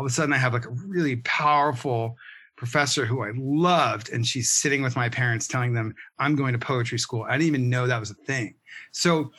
[0.00, 2.16] all of a sudden, I have like a really powerful
[2.56, 6.58] professor who I loved, and she's sitting with my parents telling them, I'm going to
[6.58, 7.26] poetry school.
[7.28, 8.54] I didn't even know that was a thing.
[8.92, 9.30] So,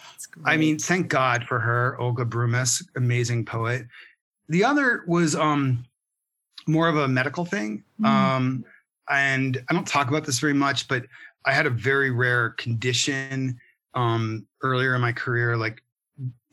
[0.45, 3.88] I mean, thank God for her, Olga Broumas, amazing poet.
[4.50, 5.84] The other was um,
[6.67, 7.84] more of a medical thing.
[8.00, 8.06] Mm.
[8.06, 8.65] Um,
[9.10, 11.08] and I don't talk about this very much, but
[11.43, 13.58] I had a very rare condition
[13.95, 15.82] um, earlier in my career, like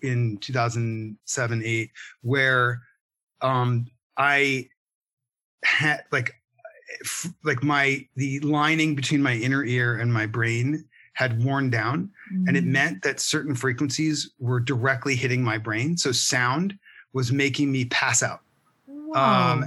[0.01, 1.91] in 2007, 8,
[2.23, 2.81] where
[3.41, 3.87] um,
[4.19, 4.69] I
[5.65, 6.35] had like
[7.45, 12.49] like my the lining between my inner ear and my brain had worn down mm.
[12.49, 12.69] and it mm.
[12.69, 16.77] meant that certain frequencies were directly hitting my brain so sound
[17.13, 18.41] was making me pass out
[19.15, 19.65] um,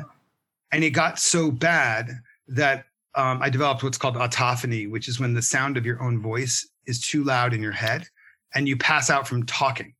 [0.71, 2.09] and it got so bad
[2.47, 2.85] that
[3.15, 6.69] um, i developed what's called autophony which is when the sound of your own voice
[6.85, 8.07] is too loud in your head
[8.55, 9.93] and you pass out from talking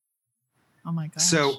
[0.86, 1.54] oh my god so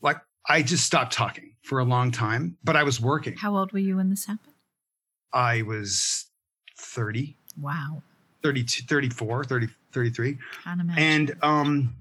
[0.00, 0.16] like
[0.48, 3.78] i just stopped talking for a long time but i was working how old were
[3.78, 4.54] you when this happened
[5.34, 6.26] I was
[6.78, 7.36] 30.
[7.60, 8.02] Wow.
[8.42, 10.38] 32, 34, 30, 33.
[10.96, 11.94] And um,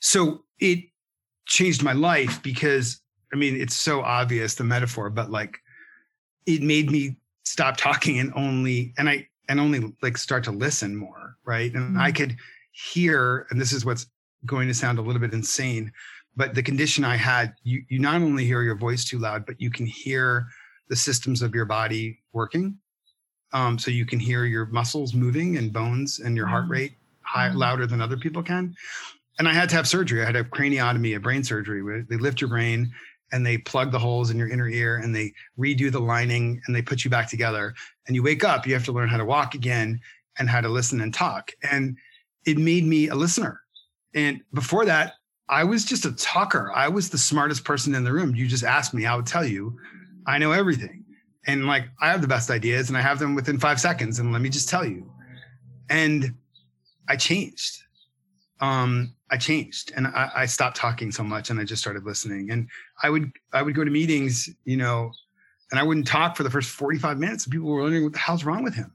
[0.00, 0.84] so it
[1.46, 3.00] changed my life because,
[3.32, 5.58] I mean, it's so obvious the metaphor, but like
[6.46, 10.96] it made me stop talking and only, and I, and only like start to listen
[10.96, 11.36] more.
[11.44, 11.74] Right.
[11.74, 12.00] And mm-hmm.
[12.00, 12.36] I could
[12.72, 14.06] hear, and this is what's
[14.46, 15.92] going to sound a little bit insane,
[16.36, 19.60] but the condition I had, you, you not only hear your voice too loud, but
[19.60, 20.46] you can hear
[20.88, 22.78] the systems of your body working.
[23.52, 27.52] Um, so you can hear your muscles moving and bones and your heart rate high,
[27.52, 28.74] louder than other people can.
[29.38, 30.22] And I had to have surgery.
[30.22, 32.92] I had a craniotomy, a brain surgery where they lift your brain
[33.32, 36.76] and they plug the holes in your inner ear and they redo the lining and
[36.76, 37.74] they put you back together.
[38.06, 40.00] And you wake up, you have to learn how to walk again
[40.38, 41.52] and how to listen and talk.
[41.70, 41.96] And
[42.46, 43.60] it made me a listener.
[44.14, 45.14] And before that,
[45.48, 46.72] I was just a talker.
[46.74, 48.34] I was the smartest person in the room.
[48.34, 49.76] You just asked me, I would tell you
[50.26, 51.04] I know everything.
[51.46, 54.18] And like, I have the best ideas and I have them within five seconds.
[54.18, 55.10] And let me just tell you.
[55.90, 56.34] And
[57.08, 57.82] I changed.
[58.60, 62.50] Um, I changed and I, I stopped talking so much and I just started listening.
[62.52, 62.68] And
[63.02, 65.10] I would, I would go to meetings, you know,
[65.72, 67.44] and I wouldn't talk for the first 45 minutes.
[67.44, 68.92] And people were wondering what the hell's wrong with him.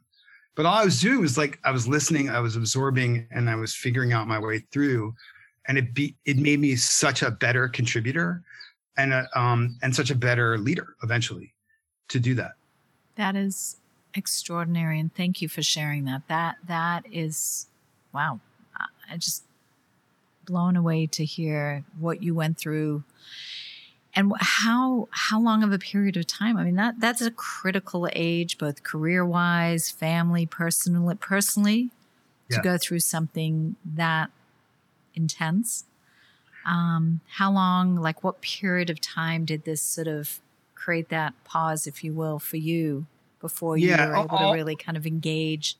[0.55, 3.55] But all I was doing was like, I was listening, I was absorbing, and I
[3.55, 5.13] was figuring out my way through.
[5.67, 8.43] And it be, it made me such a better contributor
[8.97, 11.53] and a, um, and such a better leader eventually
[12.09, 12.53] to do that.
[13.15, 13.77] That is
[14.13, 16.23] extraordinary, and thank you for sharing that.
[16.27, 17.67] That that is
[18.13, 18.39] wow.
[19.09, 19.43] I just
[20.45, 23.03] blown away to hear what you went through
[24.17, 26.57] and how how long of a period of time?
[26.57, 31.91] I mean that that's a critical age, both career wise, family, personally, personally,
[32.49, 32.57] yeah.
[32.57, 34.31] to go through something that
[35.17, 35.83] intense.
[36.65, 40.39] Um, how long, like what period of time did this sort of
[40.75, 43.05] create that pause, if you will, for you
[43.39, 45.77] before you yeah, were able all, to really kind of engage?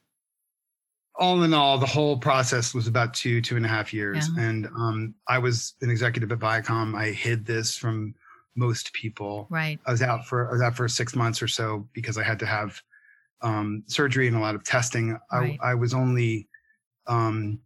[1.15, 4.30] All in all, the whole process was about two, two and a half years.
[4.36, 4.43] Yeah.
[4.43, 6.95] And um, I was an executive at Viacom.
[6.95, 8.15] I hid this from
[8.56, 9.47] most people.
[9.50, 9.80] Right.
[9.86, 12.39] I was out for I was out for six months or so because I had
[12.39, 12.82] to have
[13.41, 15.17] um, surgery and a lot of testing.
[15.32, 15.58] Right.
[15.62, 16.47] I, I was only
[17.08, 17.60] um,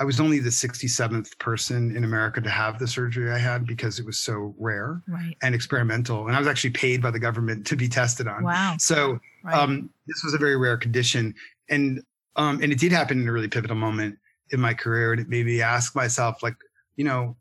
[0.00, 3.98] I was only the 67th person in America to have the surgery I had because
[3.98, 5.36] it was so rare right.
[5.42, 6.26] and experimental.
[6.26, 8.42] And I was actually paid by the government to be tested on.
[8.42, 8.76] Wow.
[8.78, 9.54] So right.
[9.54, 11.34] um, this was a very rare condition.
[11.68, 12.02] And
[12.36, 14.16] um, and it did happen in a really pivotal moment
[14.50, 15.12] in my career.
[15.12, 16.56] And it made me ask myself, like,
[16.96, 17.36] you know,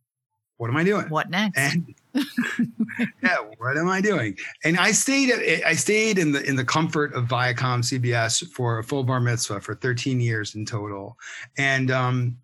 [0.57, 1.07] what am I doing?
[1.07, 1.57] What next?
[1.57, 1.95] And
[3.23, 4.35] yeah, what am I doing?
[4.63, 8.79] And I stayed at, I stayed in the in the comfort of Viacom CBS for
[8.79, 11.17] a full bar mitzvah for 13 years in total.
[11.57, 12.37] And um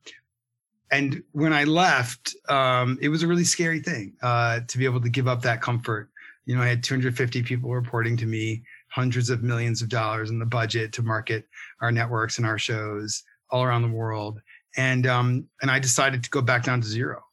[0.92, 5.02] and when I left, um, it was a really scary thing uh, to be able
[5.02, 6.10] to give up that comfort.
[6.46, 10.38] You know, I had 250 people reporting to me, hundreds of millions of dollars in
[10.38, 11.48] the budget to market
[11.82, 14.40] our networks and our shows all around the world.
[14.78, 17.24] And um, and I decided to go back down to zero.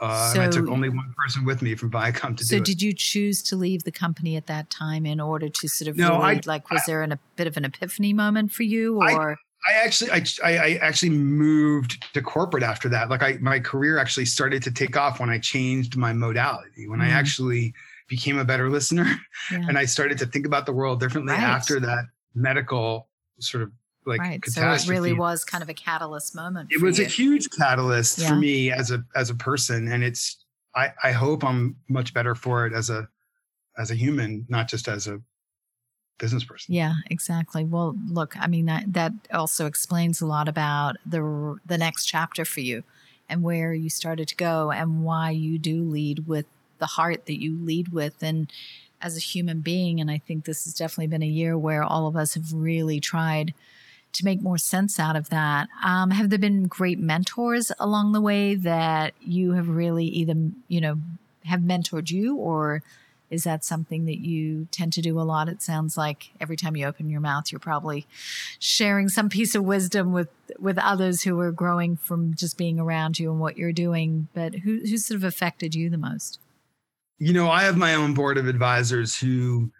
[0.00, 2.58] Uh, so, I took only one person with me from Viacom to so do it.
[2.58, 5.88] So, did you choose to leave the company at that time in order to sort
[5.88, 8.62] of no, I, like, was I, there an, a bit of an epiphany moment for
[8.62, 9.32] you, or?
[9.32, 9.34] I,
[9.68, 13.10] I actually, I, I actually moved to corporate after that.
[13.10, 16.86] Like, I my career actually started to take off when I changed my modality.
[16.88, 17.04] When mm.
[17.04, 17.74] I actually
[18.08, 19.04] became a better listener,
[19.50, 19.66] yeah.
[19.68, 21.42] and I started to think about the world differently right.
[21.42, 23.08] after that medical
[23.40, 23.72] sort of
[24.08, 24.44] like right.
[24.46, 26.70] So it really was kind of a catalyst moment.
[26.72, 27.04] It was you.
[27.04, 28.28] a huge catalyst yeah.
[28.30, 30.44] for me as a as a person, and it's
[30.74, 33.08] I I hope I'm much better for it as a
[33.76, 35.20] as a human, not just as a
[36.18, 36.74] business person.
[36.74, 37.64] Yeah, exactly.
[37.64, 42.44] Well, look, I mean that that also explains a lot about the the next chapter
[42.44, 42.82] for you
[43.28, 46.46] and where you started to go and why you do lead with
[46.78, 48.50] the heart that you lead with and
[49.00, 52.06] as a human being and I think this has definitely been a year where all
[52.06, 53.54] of us have really tried
[54.12, 55.68] to make more sense out of that.
[55.84, 60.34] Um, have there been great mentors along the way that you have really either,
[60.68, 60.98] you know,
[61.44, 62.82] have mentored you or
[63.30, 65.48] is that something that you tend to do a lot?
[65.48, 68.06] It sounds like every time you open your mouth, you're probably
[68.58, 73.18] sharing some piece of wisdom with with others who are growing from just being around
[73.18, 74.28] you and what you're doing.
[74.32, 76.38] But who who sort of affected you the most?
[77.18, 79.70] You know, I have my own board of advisors who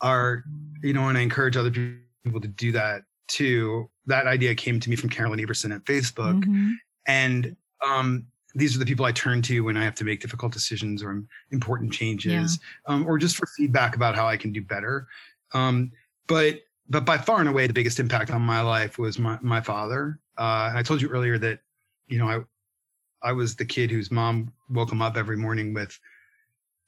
[0.00, 0.44] are,
[0.82, 4.90] you know, and I encourage other people to do that to that idea came to
[4.90, 6.42] me from Carolyn Everson at Facebook.
[6.44, 6.72] Mm-hmm.
[7.06, 7.56] And
[7.86, 11.02] um, these are the people I turn to when I have to make difficult decisions
[11.02, 12.58] or important changes,
[12.88, 12.94] yeah.
[12.94, 15.08] um, or just for feedback about how I can do better.
[15.52, 15.90] Um,
[16.26, 19.60] but but by far and away, the biggest impact on my life was my my
[19.60, 20.20] father.
[20.38, 21.60] Uh, and I told you earlier that
[22.06, 22.40] you know I
[23.28, 25.98] I was the kid whose mom woke him up every morning with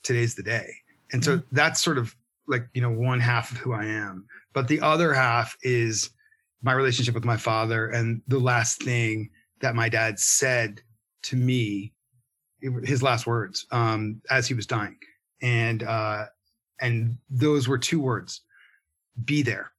[0.02, 0.72] "Today's the day,"
[1.12, 1.56] and so mm-hmm.
[1.56, 2.14] that's sort of
[2.46, 4.26] like you know one half of who I am.
[4.52, 6.10] But the other half is
[6.66, 10.82] my relationship with my father and the last thing that my dad said
[11.22, 11.92] to me
[12.82, 14.98] his last words um, as he was dying.
[15.42, 16.24] And uh,
[16.80, 18.42] and those were two words
[19.24, 19.70] be there.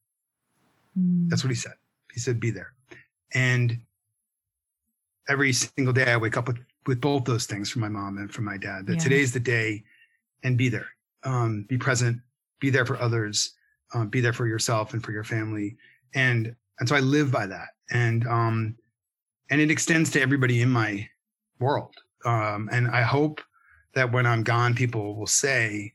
[0.98, 1.30] Mm.
[1.30, 1.74] that's what he said.
[2.14, 2.72] He said be there.
[3.34, 3.82] And
[5.30, 8.34] every single day i wake up with with both those things from my mom and
[8.34, 9.00] from my dad that yeah.
[9.00, 9.84] today's the day
[10.44, 10.88] and be there.
[11.24, 12.22] Um, be present
[12.62, 13.58] be there for others
[13.94, 15.78] um, be there for yourself and for your family.
[16.14, 18.76] And and so I live by that, and um,
[19.50, 21.10] and it extends to everybody in my
[21.60, 21.96] world.
[22.26, 23.42] Um, and I hope
[23.94, 25.94] that when I'm gone, people will say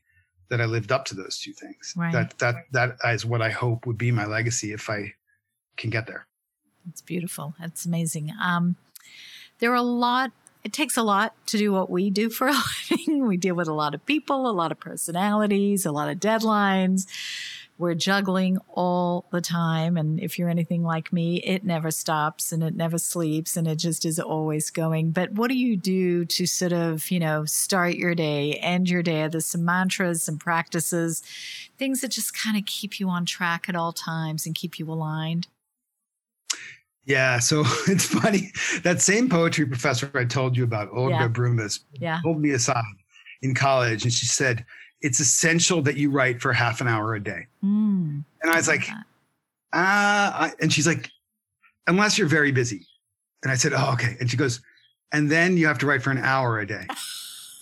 [0.49, 1.93] that I lived up to those two things.
[1.95, 2.11] Right.
[2.11, 5.13] That that that is what I hope would be my legacy if I
[5.77, 6.27] can get there.
[6.89, 7.55] It's beautiful.
[7.61, 8.31] It's amazing.
[8.41, 8.75] Um,
[9.59, 10.31] there are a lot.
[10.63, 12.53] It takes a lot to do what we do for a
[12.91, 13.27] living.
[13.27, 17.05] we deal with a lot of people, a lot of personalities, a lot of deadlines
[17.77, 19.97] we're juggling all the time.
[19.97, 23.77] And if you're anything like me, it never stops and it never sleeps and it
[23.77, 25.11] just is always going.
[25.11, 29.03] But what do you do to sort of, you know, start your day, end your
[29.03, 29.27] day?
[29.27, 31.23] There's some mantras, some practices,
[31.77, 34.89] things that just kind of keep you on track at all times and keep you
[34.89, 35.47] aligned.
[37.05, 38.51] Yeah, so it's funny.
[38.83, 41.27] That same poetry professor I told you about, Olga yeah.
[41.27, 42.19] Broumas, yeah.
[42.21, 42.83] pulled me aside
[43.41, 44.65] in college and she said,
[45.03, 47.45] it's essential that you write for half an hour a day.
[47.63, 48.87] Mm, and I was like,
[49.73, 51.11] ah, uh, and she's like,
[51.85, 52.87] unless you're very busy.
[53.43, 54.15] And I said, oh, okay.
[54.19, 54.61] And she goes,
[55.11, 56.87] and then you have to write for an hour a day.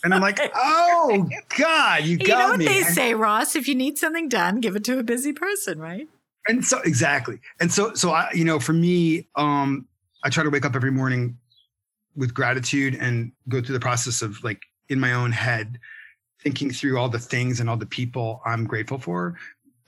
[0.04, 1.28] And I'm like, oh
[1.58, 2.28] God, you got me.
[2.28, 2.66] You know what me.
[2.66, 3.56] they and, say, Ross?
[3.56, 6.08] If you need something done, give it to a busy person, right?
[6.48, 7.40] And so exactly.
[7.60, 9.88] And so so I, you know, for me, um,
[10.24, 11.38] I try to wake up every morning
[12.16, 15.80] with gratitude and go through the process of like in my own head,
[16.42, 19.36] thinking through all the things and all the people I'm grateful for.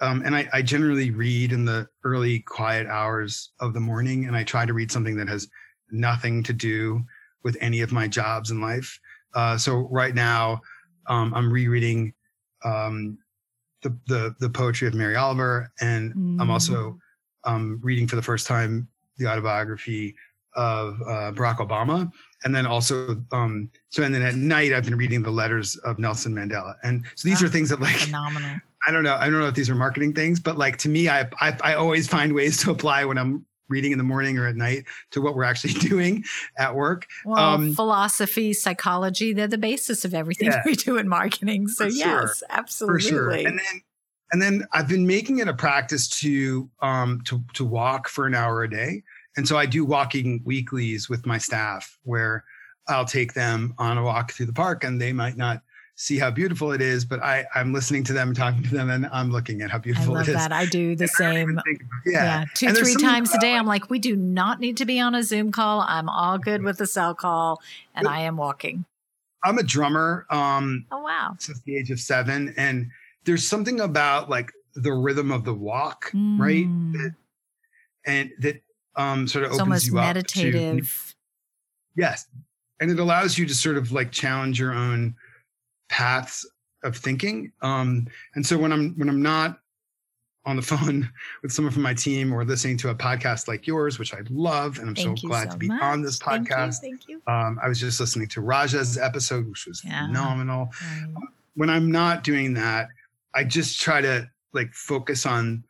[0.02, 4.36] Um, and I, I generally read in the early quiet hours of the morning, and
[4.36, 5.48] I try to read something that has
[5.92, 7.04] nothing to do
[7.44, 9.00] with any of my jobs in life.
[9.34, 10.62] Uh, so right now,
[11.08, 12.14] um, I'm rereading
[12.64, 13.18] um,
[13.82, 16.42] the, the, the poetry of Mary Oliver, and mm.
[16.42, 16.98] I'm also
[17.44, 18.88] um, reading for the first time
[19.18, 20.16] the autobiography
[20.56, 22.12] of uh, Barack Obama,
[22.44, 26.00] and then also um, so and then at night I've been reading the letters of
[26.00, 28.60] Nelson Mandela, and so these are things that like phenomenal.
[28.86, 29.16] I don't know.
[29.16, 31.74] I don't know if these are marketing things, but like to me, I, I I
[31.76, 35.22] always find ways to apply when I'm reading in the morning or at night to
[35.22, 36.24] what we're actually doing
[36.58, 37.08] at work.
[37.26, 41.68] Well, um, philosophy, psychology, they're the basis of everything yeah, we do in marketing.
[41.68, 43.02] So yes, sure, absolutely.
[43.02, 43.32] For sure.
[43.32, 43.82] And then
[44.32, 48.36] and then I've been making it a practice to um to to walk for an
[48.36, 49.04] hour a day.
[49.38, 52.44] And so I do walking weeklies with my staff where
[52.88, 55.62] I'll take them on a walk through the park and they might not
[55.96, 59.06] see how beautiful it is, but I, I'm listening to them, talking to them, and
[59.08, 60.38] I'm looking at how beautiful I love it is.
[60.38, 60.52] That.
[60.52, 61.60] I do the same.
[62.06, 62.12] yeah.
[62.12, 62.46] yeah.
[62.56, 63.54] Two, and three times a day.
[63.54, 65.82] I'm like, we do not need to be on a Zoom call.
[65.88, 67.62] I'm all good with the cell call,
[67.94, 68.86] and I am walking.
[69.44, 70.26] I'm a drummer.
[70.30, 71.36] Um, oh, wow.
[71.38, 72.54] Since the age of seven.
[72.58, 72.90] And
[73.26, 76.40] there's something about like the rhythm of the walk, mm.
[76.40, 76.66] right?
[76.94, 77.16] That,
[78.06, 78.63] and that
[78.96, 80.56] um, sort of it's opens you meditative.
[80.56, 80.62] up.
[80.62, 81.16] meditative.
[81.96, 82.28] Yes.
[82.80, 85.16] And it allows you to sort of like challenge your own
[85.90, 86.46] paths
[86.84, 87.52] of thinking.
[87.62, 89.60] Um, and so when I'm when I'm not
[90.46, 91.10] on the phone
[91.42, 94.80] with someone from my team or listening to a podcast like yours, which I love,
[94.80, 95.82] and I'm so glad so to be much.
[95.82, 96.82] on this podcast.
[96.82, 97.22] Thank you.
[97.26, 97.34] Thank you.
[97.34, 100.08] Um, I was just listening to Raja's episode, which was yeah.
[100.08, 100.70] phenomenal.
[100.82, 101.24] Right.
[101.56, 102.90] when I'm not doing that,
[103.34, 105.64] I just try to like focus on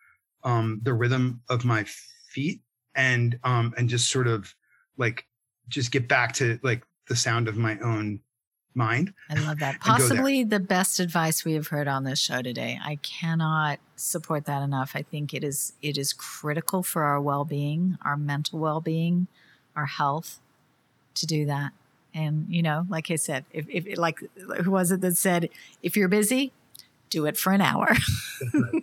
[0.43, 1.85] um, the rhythm of my
[2.29, 2.61] feet
[2.95, 4.53] and um, and just sort of
[4.97, 5.25] like
[5.67, 8.19] just get back to like the sound of my own
[8.75, 9.13] mind.
[9.29, 9.79] I love that.
[9.81, 12.79] Possibly the best advice we have heard on this show today.
[12.83, 14.91] I cannot support that enough.
[14.95, 19.27] I think it is it is critical for our well-being, our mental well-being,
[19.75, 20.39] our health
[21.15, 21.71] to do that.
[22.13, 24.19] And you know, like I said, if, if like
[24.63, 25.49] who was it that said
[25.81, 26.51] if you're busy,
[27.09, 27.95] do it for an hour.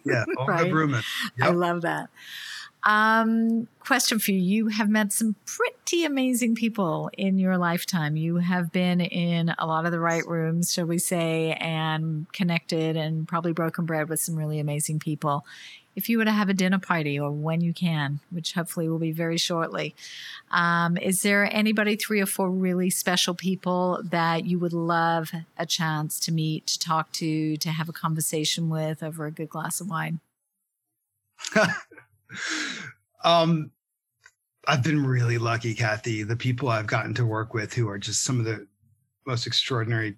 [0.04, 0.72] yeah, right?
[0.72, 1.04] Yep.
[1.40, 2.08] I love that.
[2.85, 4.39] Um, question for you.
[4.39, 8.16] You have met some pretty amazing people in your lifetime.
[8.16, 12.97] You have been in a lot of the right rooms, shall we say, and connected
[12.97, 15.45] and probably broken bread with some really amazing people.
[15.97, 19.01] If you were to have a dinner party or when you can, which hopefully will
[19.01, 19.95] be very shortly,
[20.51, 25.66] um, is there anybody, three or four really special people that you would love a
[25.66, 29.81] chance to meet, to talk to, to have a conversation with over a good glass
[29.81, 30.20] of wine?
[33.24, 33.70] um,
[34.66, 36.22] I've been really lucky, Kathy.
[36.22, 38.66] The people I've gotten to work with who are just some of the
[39.26, 40.16] most extraordinary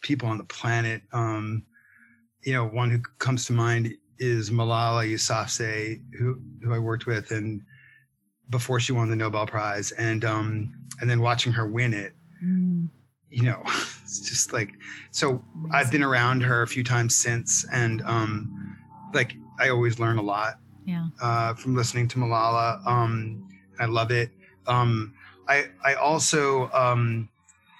[0.00, 1.02] people on the planet.
[1.12, 1.64] Um,
[2.42, 7.30] you know, one who comes to mind is Malala Yousafzai, who who I worked with,
[7.30, 7.62] and
[8.48, 12.14] before she won the Nobel Prize, and um, and then watching her win it.
[12.44, 12.88] Mm.
[13.28, 13.62] You know,
[14.02, 14.72] it's just like
[15.10, 15.44] so.
[15.70, 18.76] I've been around her a few times since, and um,
[19.14, 21.06] like I always learn a lot yeah.
[21.22, 22.84] uh, from listening to Malala.
[22.86, 24.30] Um, I love it.
[24.66, 25.14] Um,
[25.48, 27.28] I I also um,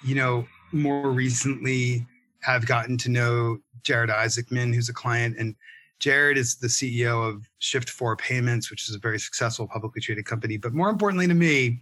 [0.05, 2.07] you know more recently
[2.41, 5.55] have gotten to know Jared Isaacman, who's a client, and
[6.01, 10.57] Jared is the CEO of Shift4 Payments, which is a very successful publicly traded company.
[10.57, 11.79] But more importantly to me,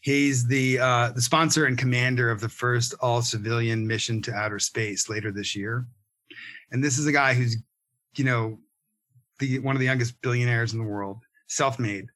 [0.00, 4.58] he's the uh, the sponsor and commander of the first all civilian mission to outer
[4.58, 5.86] space later this year.
[6.70, 7.56] And this is a guy who's,
[8.16, 8.58] you know,
[9.40, 11.18] the one of the youngest billionaires in the world,
[11.48, 12.06] self-made,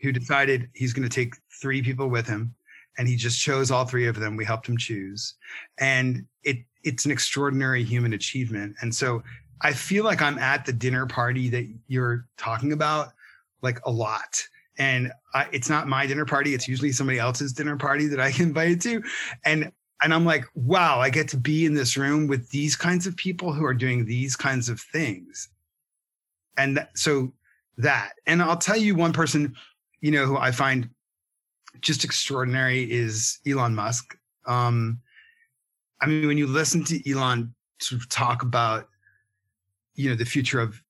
[0.00, 2.54] who decided he's going to take three people with him,
[2.96, 4.36] and he just chose all three of them.
[4.36, 5.34] We helped him choose,
[5.78, 8.76] and it it's an extraordinary human achievement.
[8.80, 9.22] And so
[9.60, 13.08] I feel like I'm at the dinner party that you're talking about,
[13.60, 14.42] like a lot.
[14.78, 18.30] And I, it's not my dinner party; it's usually somebody else's dinner party that I
[18.32, 19.02] get invited to,
[19.44, 23.06] and and I'm like, wow, I get to be in this room with these kinds
[23.06, 25.48] of people who are doing these kinds of things
[26.58, 27.32] and th- so
[27.76, 29.54] that and i'll tell you one person
[30.00, 30.88] you know who i find
[31.80, 34.98] just extraordinary is elon musk um
[36.00, 38.88] i mean when you listen to elon sort of talk about
[39.94, 40.82] you know the future of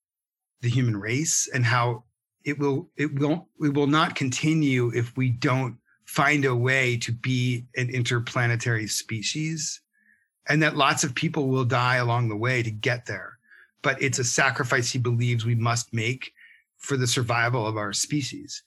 [0.61, 2.03] the human race and how
[2.43, 7.11] it will it won't it will not continue if we don't find a way to
[7.11, 9.81] be an interplanetary species
[10.49, 13.37] and that lots of people will die along the way to get there.
[13.81, 16.33] But it's a sacrifice he believes we must make
[16.77, 18.63] for the survival of our species.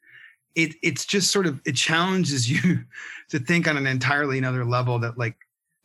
[0.55, 2.85] It it's just sort of it challenges you
[3.31, 5.37] to think on an entirely another level that like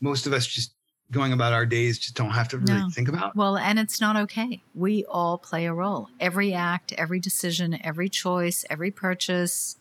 [0.01, 0.73] most of us just
[1.11, 2.89] going about our days just don't have to really no.
[2.89, 3.35] think about.
[3.35, 4.61] Well, and it's not okay.
[4.75, 6.09] We all play a role.
[6.19, 9.77] Every act, every decision, every choice, every purchase,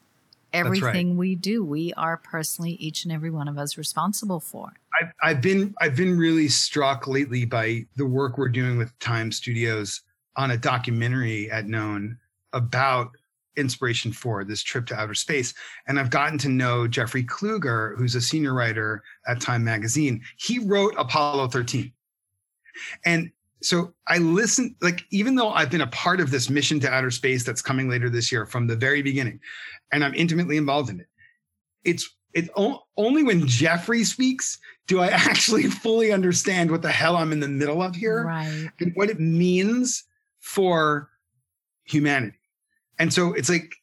[0.56, 1.18] everything right.
[1.18, 4.72] we do, we are personally each and every one of us responsible for.
[5.00, 9.30] I've, I've been I've been really struck lately by the work we're doing with Time
[9.30, 10.02] Studios
[10.36, 12.18] on a documentary at Known
[12.52, 13.10] about
[13.56, 15.54] Inspiration4 this trip to outer space
[15.88, 20.58] and i've gotten to know jeffrey kluger who's a senior writer at time magazine he
[20.58, 21.90] wrote apollo 13
[23.06, 23.30] and
[23.66, 27.10] so i listened like even though i've been a part of this mission to outer
[27.10, 29.40] space that's coming later this year from the very beginning
[29.92, 31.06] and i'm intimately involved in it
[31.84, 32.48] it's it's
[32.96, 37.48] only when jeffrey speaks do i actually fully understand what the hell i'm in the
[37.48, 38.70] middle of here right.
[38.80, 40.04] and what it means
[40.40, 41.08] for
[41.84, 42.38] humanity
[42.98, 43.74] and so it's like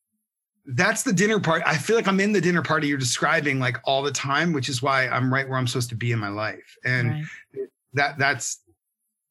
[0.65, 1.63] that's the dinner party.
[1.67, 4.69] I feel like I'm in the dinner party you're describing like all the time, which
[4.69, 6.77] is why I'm right where I'm supposed to be in my life.
[6.85, 7.09] And
[7.53, 7.67] right.
[7.93, 8.61] that that's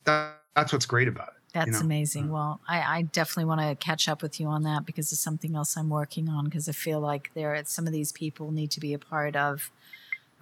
[0.04, 1.34] that, that's what's great about it.
[1.52, 1.80] That's you know?
[1.80, 2.24] amazing.
[2.24, 2.32] Uh-huh.
[2.32, 5.54] Well, I, I definitely want to catch up with you on that because it's something
[5.54, 8.80] else I'm working on because I feel like there some of these people need to
[8.80, 9.70] be a part of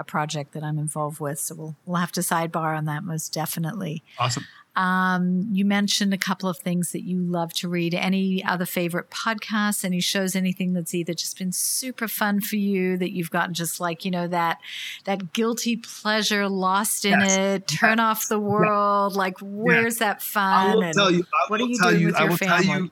[0.01, 1.39] a project that I'm involved with.
[1.39, 4.03] So we'll we'll have to sidebar on that most definitely.
[4.19, 4.45] Awesome.
[4.77, 7.93] Um, you mentioned a couple of things that you love to read.
[7.93, 9.85] Any other favorite podcasts?
[9.85, 10.37] Any shows?
[10.37, 14.11] Anything that's either just been super fun for you that you've gotten just like you
[14.11, 14.59] know that
[15.05, 17.37] that guilty pleasure, lost in yes.
[17.37, 18.05] it, turn yes.
[18.05, 19.17] off the world.
[19.17, 20.71] Like where's that fun?
[20.71, 21.25] I will tell you.
[21.35, 22.67] I what are you doing you, with your family?
[22.67, 22.91] You,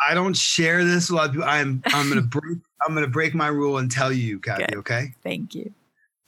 [0.00, 1.48] I don't share this with a lot of people.
[1.48, 4.66] I'm I'm gonna break I'm gonna break my rule and tell you, Kathy.
[4.66, 4.76] Good.
[4.76, 5.12] Okay.
[5.22, 5.72] Thank you.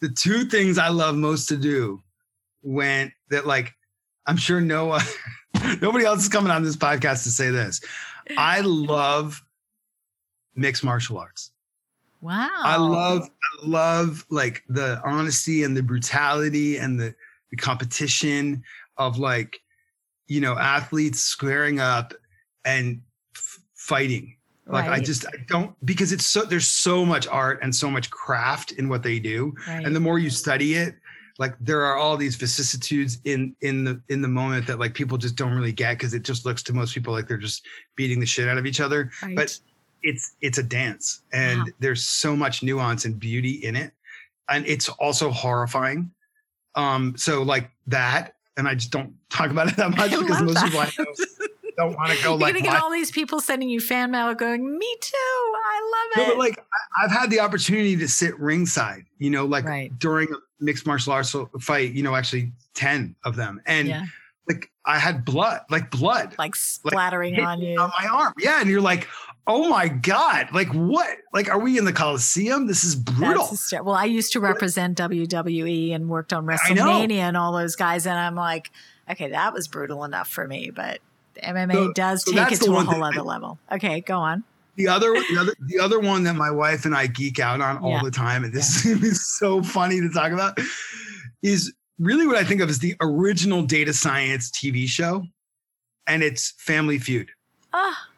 [0.02, 2.02] The two things I love most to do
[2.60, 3.72] when that like
[4.26, 4.98] I'm sure no
[5.80, 7.80] nobody else is coming on this podcast to say this.
[8.36, 9.42] I love
[10.54, 11.50] mixed martial arts.
[12.20, 12.50] Wow.
[12.54, 17.14] I love I love like the honesty and the brutality and the,
[17.50, 18.62] the competition
[18.96, 19.60] of like
[20.28, 22.14] you know athletes squaring up
[22.64, 23.02] and
[23.34, 24.36] f- fighting.
[24.72, 25.00] Like right.
[25.00, 28.72] I just I don't because it's so there's so much art and so much craft
[28.72, 29.54] in what they do.
[29.68, 29.84] Right.
[29.84, 30.94] And the more you study it,
[31.38, 35.18] like there are all these vicissitudes in in the in the moment that like people
[35.18, 37.66] just don't really get because it just looks to most people like they're just
[37.96, 39.36] beating the shit out of each other right.
[39.36, 39.58] but
[40.02, 41.66] it's it's a dance and wow.
[41.78, 43.92] there's so much nuance and beauty in it
[44.48, 46.10] and it's also horrifying
[46.74, 50.54] um so like that and i just don't talk about it that much because most
[50.54, 50.64] that.
[50.64, 51.04] people i know
[51.76, 54.34] don't want to go You're like gonna get all these people sending you fan mail
[54.34, 55.12] going, me too.
[55.16, 56.28] I love it.
[56.28, 56.64] No, but like
[57.02, 59.96] I've had the opportunity to sit ringside, you know, like right.
[59.98, 63.60] during a mixed martial arts fight, you know, actually 10 of them.
[63.66, 64.04] And yeah.
[64.48, 66.34] like I had blood, like blood.
[66.38, 67.78] Like splattering like, on you.
[67.78, 68.32] On my arm.
[68.38, 68.60] Yeah.
[68.60, 69.08] And you're like,
[69.46, 70.48] oh my God.
[70.52, 71.18] Like what?
[71.32, 72.66] Like, are we in the Coliseum?
[72.66, 73.50] This is brutal.
[73.84, 78.06] well, I used to represent WWE and worked on WrestleMania and all those guys.
[78.06, 78.70] And I'm like,
[79.10, 80.70] okay, that was brutal enough for me.
[80.70, 81.00] But
[81.42, 83.58] MMA so, does so take it to a whole other level.
[83.70, 84.44] Okay, go on.
[84.76, 87.78] The other, the other, the other one that my wife and I geek out on
[87.78, 88.02] all yeah.
[88.02, 88.92] the time, and this yeah.
[89.02, 90.58] is so funny to talk about,
[91.42, 95.24] is really what I think of as the original data science TV show,
[96.06, 97.30] and it's Family Feud.
[97.74, 98.08] Ah,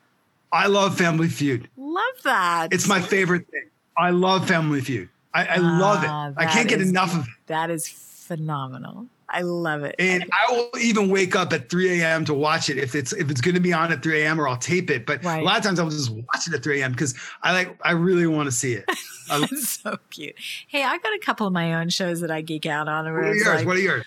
[0.53, 1.69] I love Family Feud.
[1.77, 2.73] Love that.
[2.73, 3.71] It's my favorite thing.
[3.97, 5.09] I love Family Feud.
[5.35, 6.11] I, I love it.
[6.11, 7.35] Ah, I can't is, get enough of it.
[7.47, 9.09] That is phenomenal.
[9.35, 9.97] I love it.
[9.99, 12.24] And I will even wake up at 3 a.m.
[12.26, 14.41] to watch it if it's if it's going to be on at 3 a.m.
[14.41, 15.07] or I'll tape it.
[15.07, 15.43] But right.
[15.43, 16.93] a lot of times I'll just watch it at 3 a.m.
[16.93, 18.89] because I like I really want to see it.
[19.59, 20.37] so cute.
[20.68, 23.05] Hey, I got a couple of my own shows that I geek out on.
[23.05, 23.47] What are yours?
[23.47, 24.05] Like, what are yours?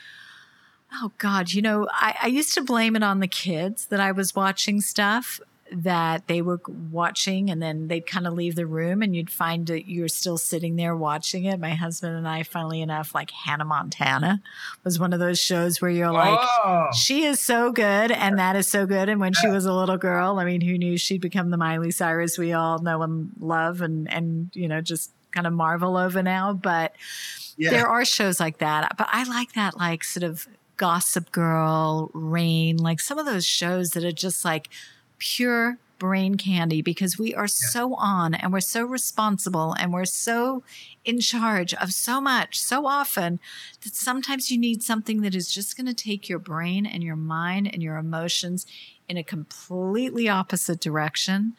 [0.94, 4.14] Oh God, you know, I, I used to blame it on the kids that I
[4.14, 5.42] was watching stuff
[5.72, 6.60] that they were
[6.92, 10.38] watching and then they'd kind of leave the room and you'd find that you're still
[10.38, 11.60] sitting there watching it.
[11.60, 14.42] My husband and I, funnily enough, like Hannah Montana
[14.84, 16.88] was one of those shows where you're like, oh.
[16.94, 19.10] she is so good and that is so good.
[19.10, 21.92] And when she was a little girl, I mean, who knew she'd become the Miley
[21.92, 26.24] Cyrus we all know and love and, and, you know, just kind of marvel over
[26.24, 26.54] now.
[26.54, 26.96] But
[27.58, 27.72] yeah.
[27.72, 28.96] there are shows like that.
[28.98, 30.48] But I like that, like sort of
[30.78, 34.70] Gossip Girl, Rain, like some of those shows that are just like,
[35.18, 37.70] pure brain candy because we are yeah.
[37.70, 40.64] so on and we're so responsible and we're so
[41.04, 43.40] in charge of so much so often
[43.84, 47.16] that sometimes you need something that is just going to take your brain and your
[47.16, 48.66] mind and your emotions
[49.10, 51.54] in a completely opposite direction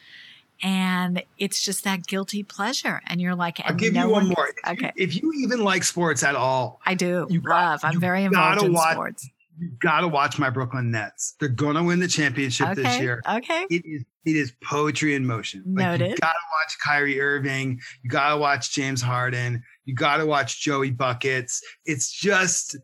[0.61, 3.01] and it's just that guilty pleasure.
[3.07, 4.49] And you're like, I'll give no you one, one more.
[4.67, 4.91] Okay.
[4.97, 7.27] If you even like sports at all, I do.
[7.29, 7.79] You love.
[7.83, 9.29] I'm very involved in watch, sports.
[9.59, 11.35] You got to watch my Brooklyn Nets.
[11.39, 13.21] They're to win the championship okay, this year.
[13.29, 13.65] Okay.
[13.69, 15.63] It is it is poetry in motion.
[15.65, 16.01] Noted.
[16.01, 17.79] Like you got to watch Kyrie Irving.
[18.03, 19.63] You got to watch James Harden.
[19.85, 21.61] You got to watch Joey Buckets.
[21.85, 22.77] It's just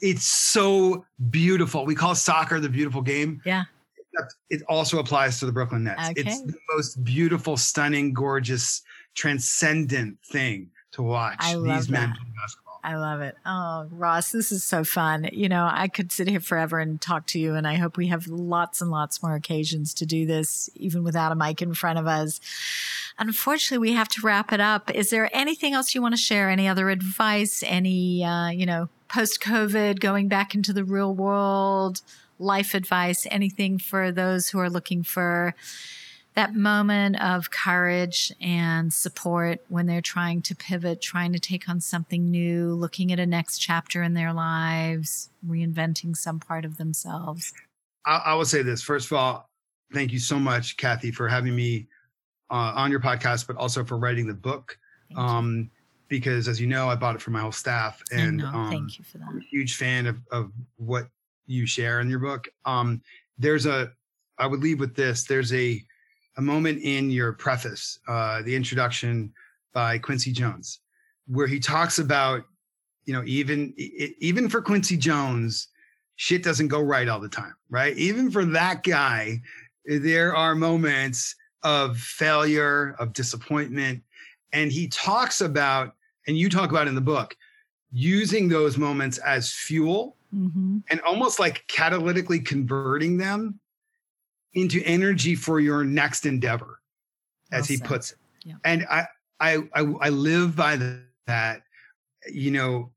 [0.00, 1.84] it's so beautiful.
[1.84, 3.40] We call soccer the beautiful game.
[3.44, 3.64] Yeah.
[4.50, 6.10] It also applies to the Brooklyn Nets.
[6.10, 6.20] Okay.
[6.20, 8.82] It's the most beautiful, stunning, gorgeous,
[9.14, 12.14] transcendent thing to watch I these men.
[12.84, 13.36] I love it.
[13.46, 15.28] Oh, Ross, this is so fun.
[15.32, 18.08] You know, I could sit here forever and talk to you, and I hope we
[18.08, 22.00] have lots and lots more occasions to do this, even without a mic in front
[22.00, 22.40] of us.
[23.18, 24.90] Unfortunately, we have to wrap it up.
[24.90, 26.50] Is there anything else you want to share?
[26.50, 27.62] Any other advice?
[27.64, 32.00] Any, uh, you know, post COVID, going back into the real world,
[32.40, 35.54] life advice, anything for those who are looking for
[36.34, 41.80] that moment of courage and support when they're trying to pivot, trying to take on
[41.80, 47.52] something new, looking at a next chapter in their lives, reinventing some part of themselves?
[48.06, 48.82] I, I will say this.
[48.82, 49.48] First of all,
[49.92, 51.86] thank you so much, Kathy, for having me
[52.50, 54.78] uh, on your podcast, but also for writing the book.
[55.16, 55.70] Um,
[56.08, 59.04] because as you know, I bought it for my whole staff, and um, thank you
[59.04, 59.28] for that.
[59.28, 61.08] I'm a huge fan of of what
[61.46, 62.48] you share in your book.
[62.66, 63.00] Um,
[63.38, 63.90] there's a,
[64.38, 65.24] I would leave with this.
[65.24, 65.82] There's a
[66.36, 69.32] a moment in your preface, uh, the introduction
[69.72, 70.80] by Quincy Jones,
[71.26, 72.44] where he talks about,
[73.04, 75.68] you know, even even for Quincy Jones,
[76.16, 77.96] shit doesn't go right all the time, right?
[77.96, 79.40] Even for that guy,
[79.84, 84.02] there are moments of failure, of disappointment,
[84.52, 85.94] and he talks about
[86.26, 87.36] and you talk about in the book,
[87.90, 90.78] using those moments as fuel mm-hmm.
[90.90, 93.58] and almost like catalytically converting them
[94.54, 96.80] into energy for your next endeavor,
[97.50, 98.18] as he puts it.
[98.44, 98.54] Yeah.
[98.64, 99.06] And I,
[99.40, 101.62] I, I, I live by the, that,
[102.30, 102.90] you know,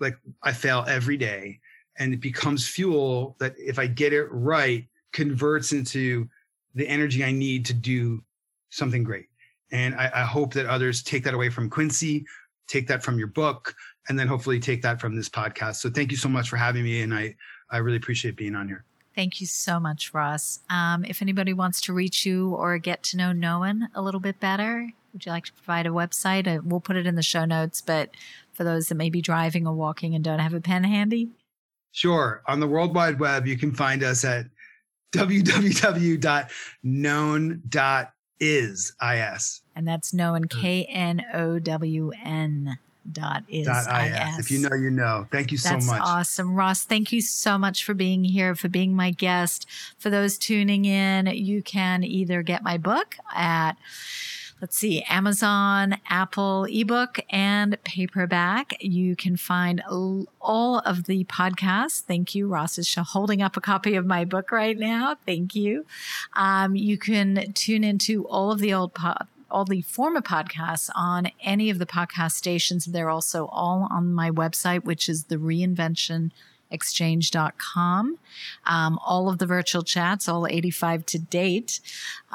[0.00, 1.60] like I fail every day
[1.98, 6.28] and it becomes fuel that if I get it right, converts into
[6.74, 8.22] the energy I need to do
[8.70, 9.26] something great.
[9.72, 12.24] And I, I, hope that others take that away from Quincy,
[12.68, 13.74] take that from your book
[14.08, 15.76] and then hopefully take that from this podcast.
[15.76, 17.02] So thank you so much for having me.
[17.02, 17.34] And I,
[17.70, 18.84] I really appreciate being on here.
[19.16, 20.60] Thank you so much, Ross.
[20.68, 24.38] Um, if anybody wants to reach you or get to know Known a little bit
[24.38, 26.46] better, would you like to provide a website?
[26.46, 28.10] Uh, we'll put it in the show notes, but
[28.52, 31.30] for those that may be driving or walking and don't have a pen handy.
[31.92, 32.42] Sure.
[32.46, 34.46] On the World Wide Web, you can find us at
[35.12, 36.52] www.known.com
[38.38, 42.76] is is and that's known k n o w n
[43.12, 44.38] dot is dot is.
[44.38, 45.26] If you know, you know.
[45.30, 46.02] Thank you That's so much.
[46.02, 46.84] Awesome, Ross.
[46.84, 49.66] Thank you so much for being here, for being my guest.
[49.98, 53.76] For those tuning in, you can either get my book at
[54.60, 58.72] let's see, Amazon, Apple ebook, and paperback.
[58.80, 59.82] You can find
[60.40, 62.00] all of the podcasts.
[62.00, 62.48] Thank you.
[62.48, 65.16] Ross is holding up a copy of my book right now.
[65.26, 65.84] Thank you.
[66.34, 71.28] Um, you can tune into all of the old pod all the former podcasts on
[71.42, 72.86] any of the podcast stations.
[72.86, 76.30] They're also all on my website, which is the reinvention
[76.70, 78.18] exchange.com.
[78.66, 81.80] Um, all of the virtual chats, all 85 to date,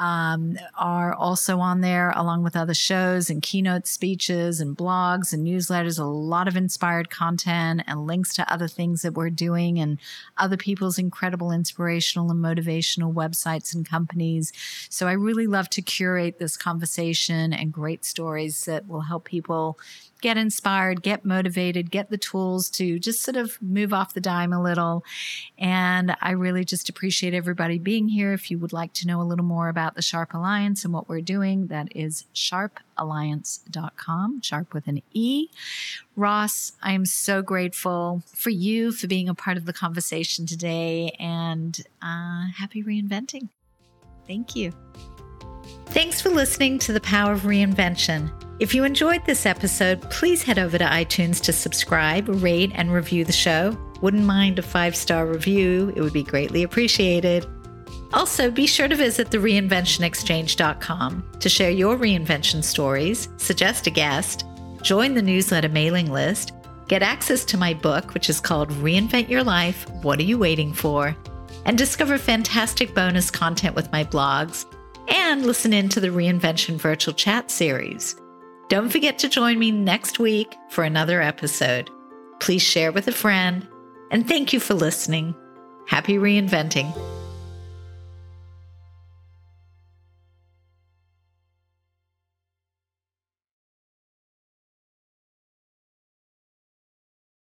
[0.02, 5.46] um, are also on there, along with other shows and keynote speeches and blogs and
[5.46, 5.96] newsletters.
[5.96, 10.00] A lot of inspired content and links to other things that we're doing and
[10.38, 14.52] other people's incredible inspirational and motivational websites and companies.
[14.90, 19.78] So I really love to curate this conversation and great stories that will help people
[20.22, 24.52] get inspired, get motivated, get the tools to just sort of move off the dime
[24.52, 25.04] a little.
[25.58, 28.32] And I really just appreciate everybody being here.
[28.32, 31.08] If you would like to know a little more about the Sharpe Alliance and what
[31.08, 35.48] we're doing, that is sharpealliance.com, sharp with an E.
[36.16, 41.16] Ross, I am so grateful for you for being a part of the conversation today
[41.18, 43.48] and uh, happy reinventing.
[44.26, 44.72] Thank you.
[45.86, 48.30] Thanks for listening to The Power of Reinvention.
[48.60, 53.24] If you enjoyed this episode, please head over to iTunes to subscribe, rate, and review
[53.24, 53.76] the show.
[54.00, 57.46] Wouldn't mind a five star review, it would be greatly appreciated.
[58.12, 64.44] Also, be sure to visit the reinventionexchange.com to share your reinvention stories, suggest a guest,
[64.82, 66.52] join the newsletter mailing list,
[66.88, 70.72] get access to my book, which is called Reinvent Your Life What Are You Waiting
[70.72, 71.16] For?
[71.64, 74.66] and discover fantastic bonus content with my blogs,
[75.08, 78.16] and listen in to the Reinvention Virtual Chat series.
[78.68, 81.90] Don't forget to join me next week for another episode.
[82.40, 83.66] Please share with a friend,
[84.10, 85.34] and thank you for listening.
[85.86, 86.92] Happy reinventing.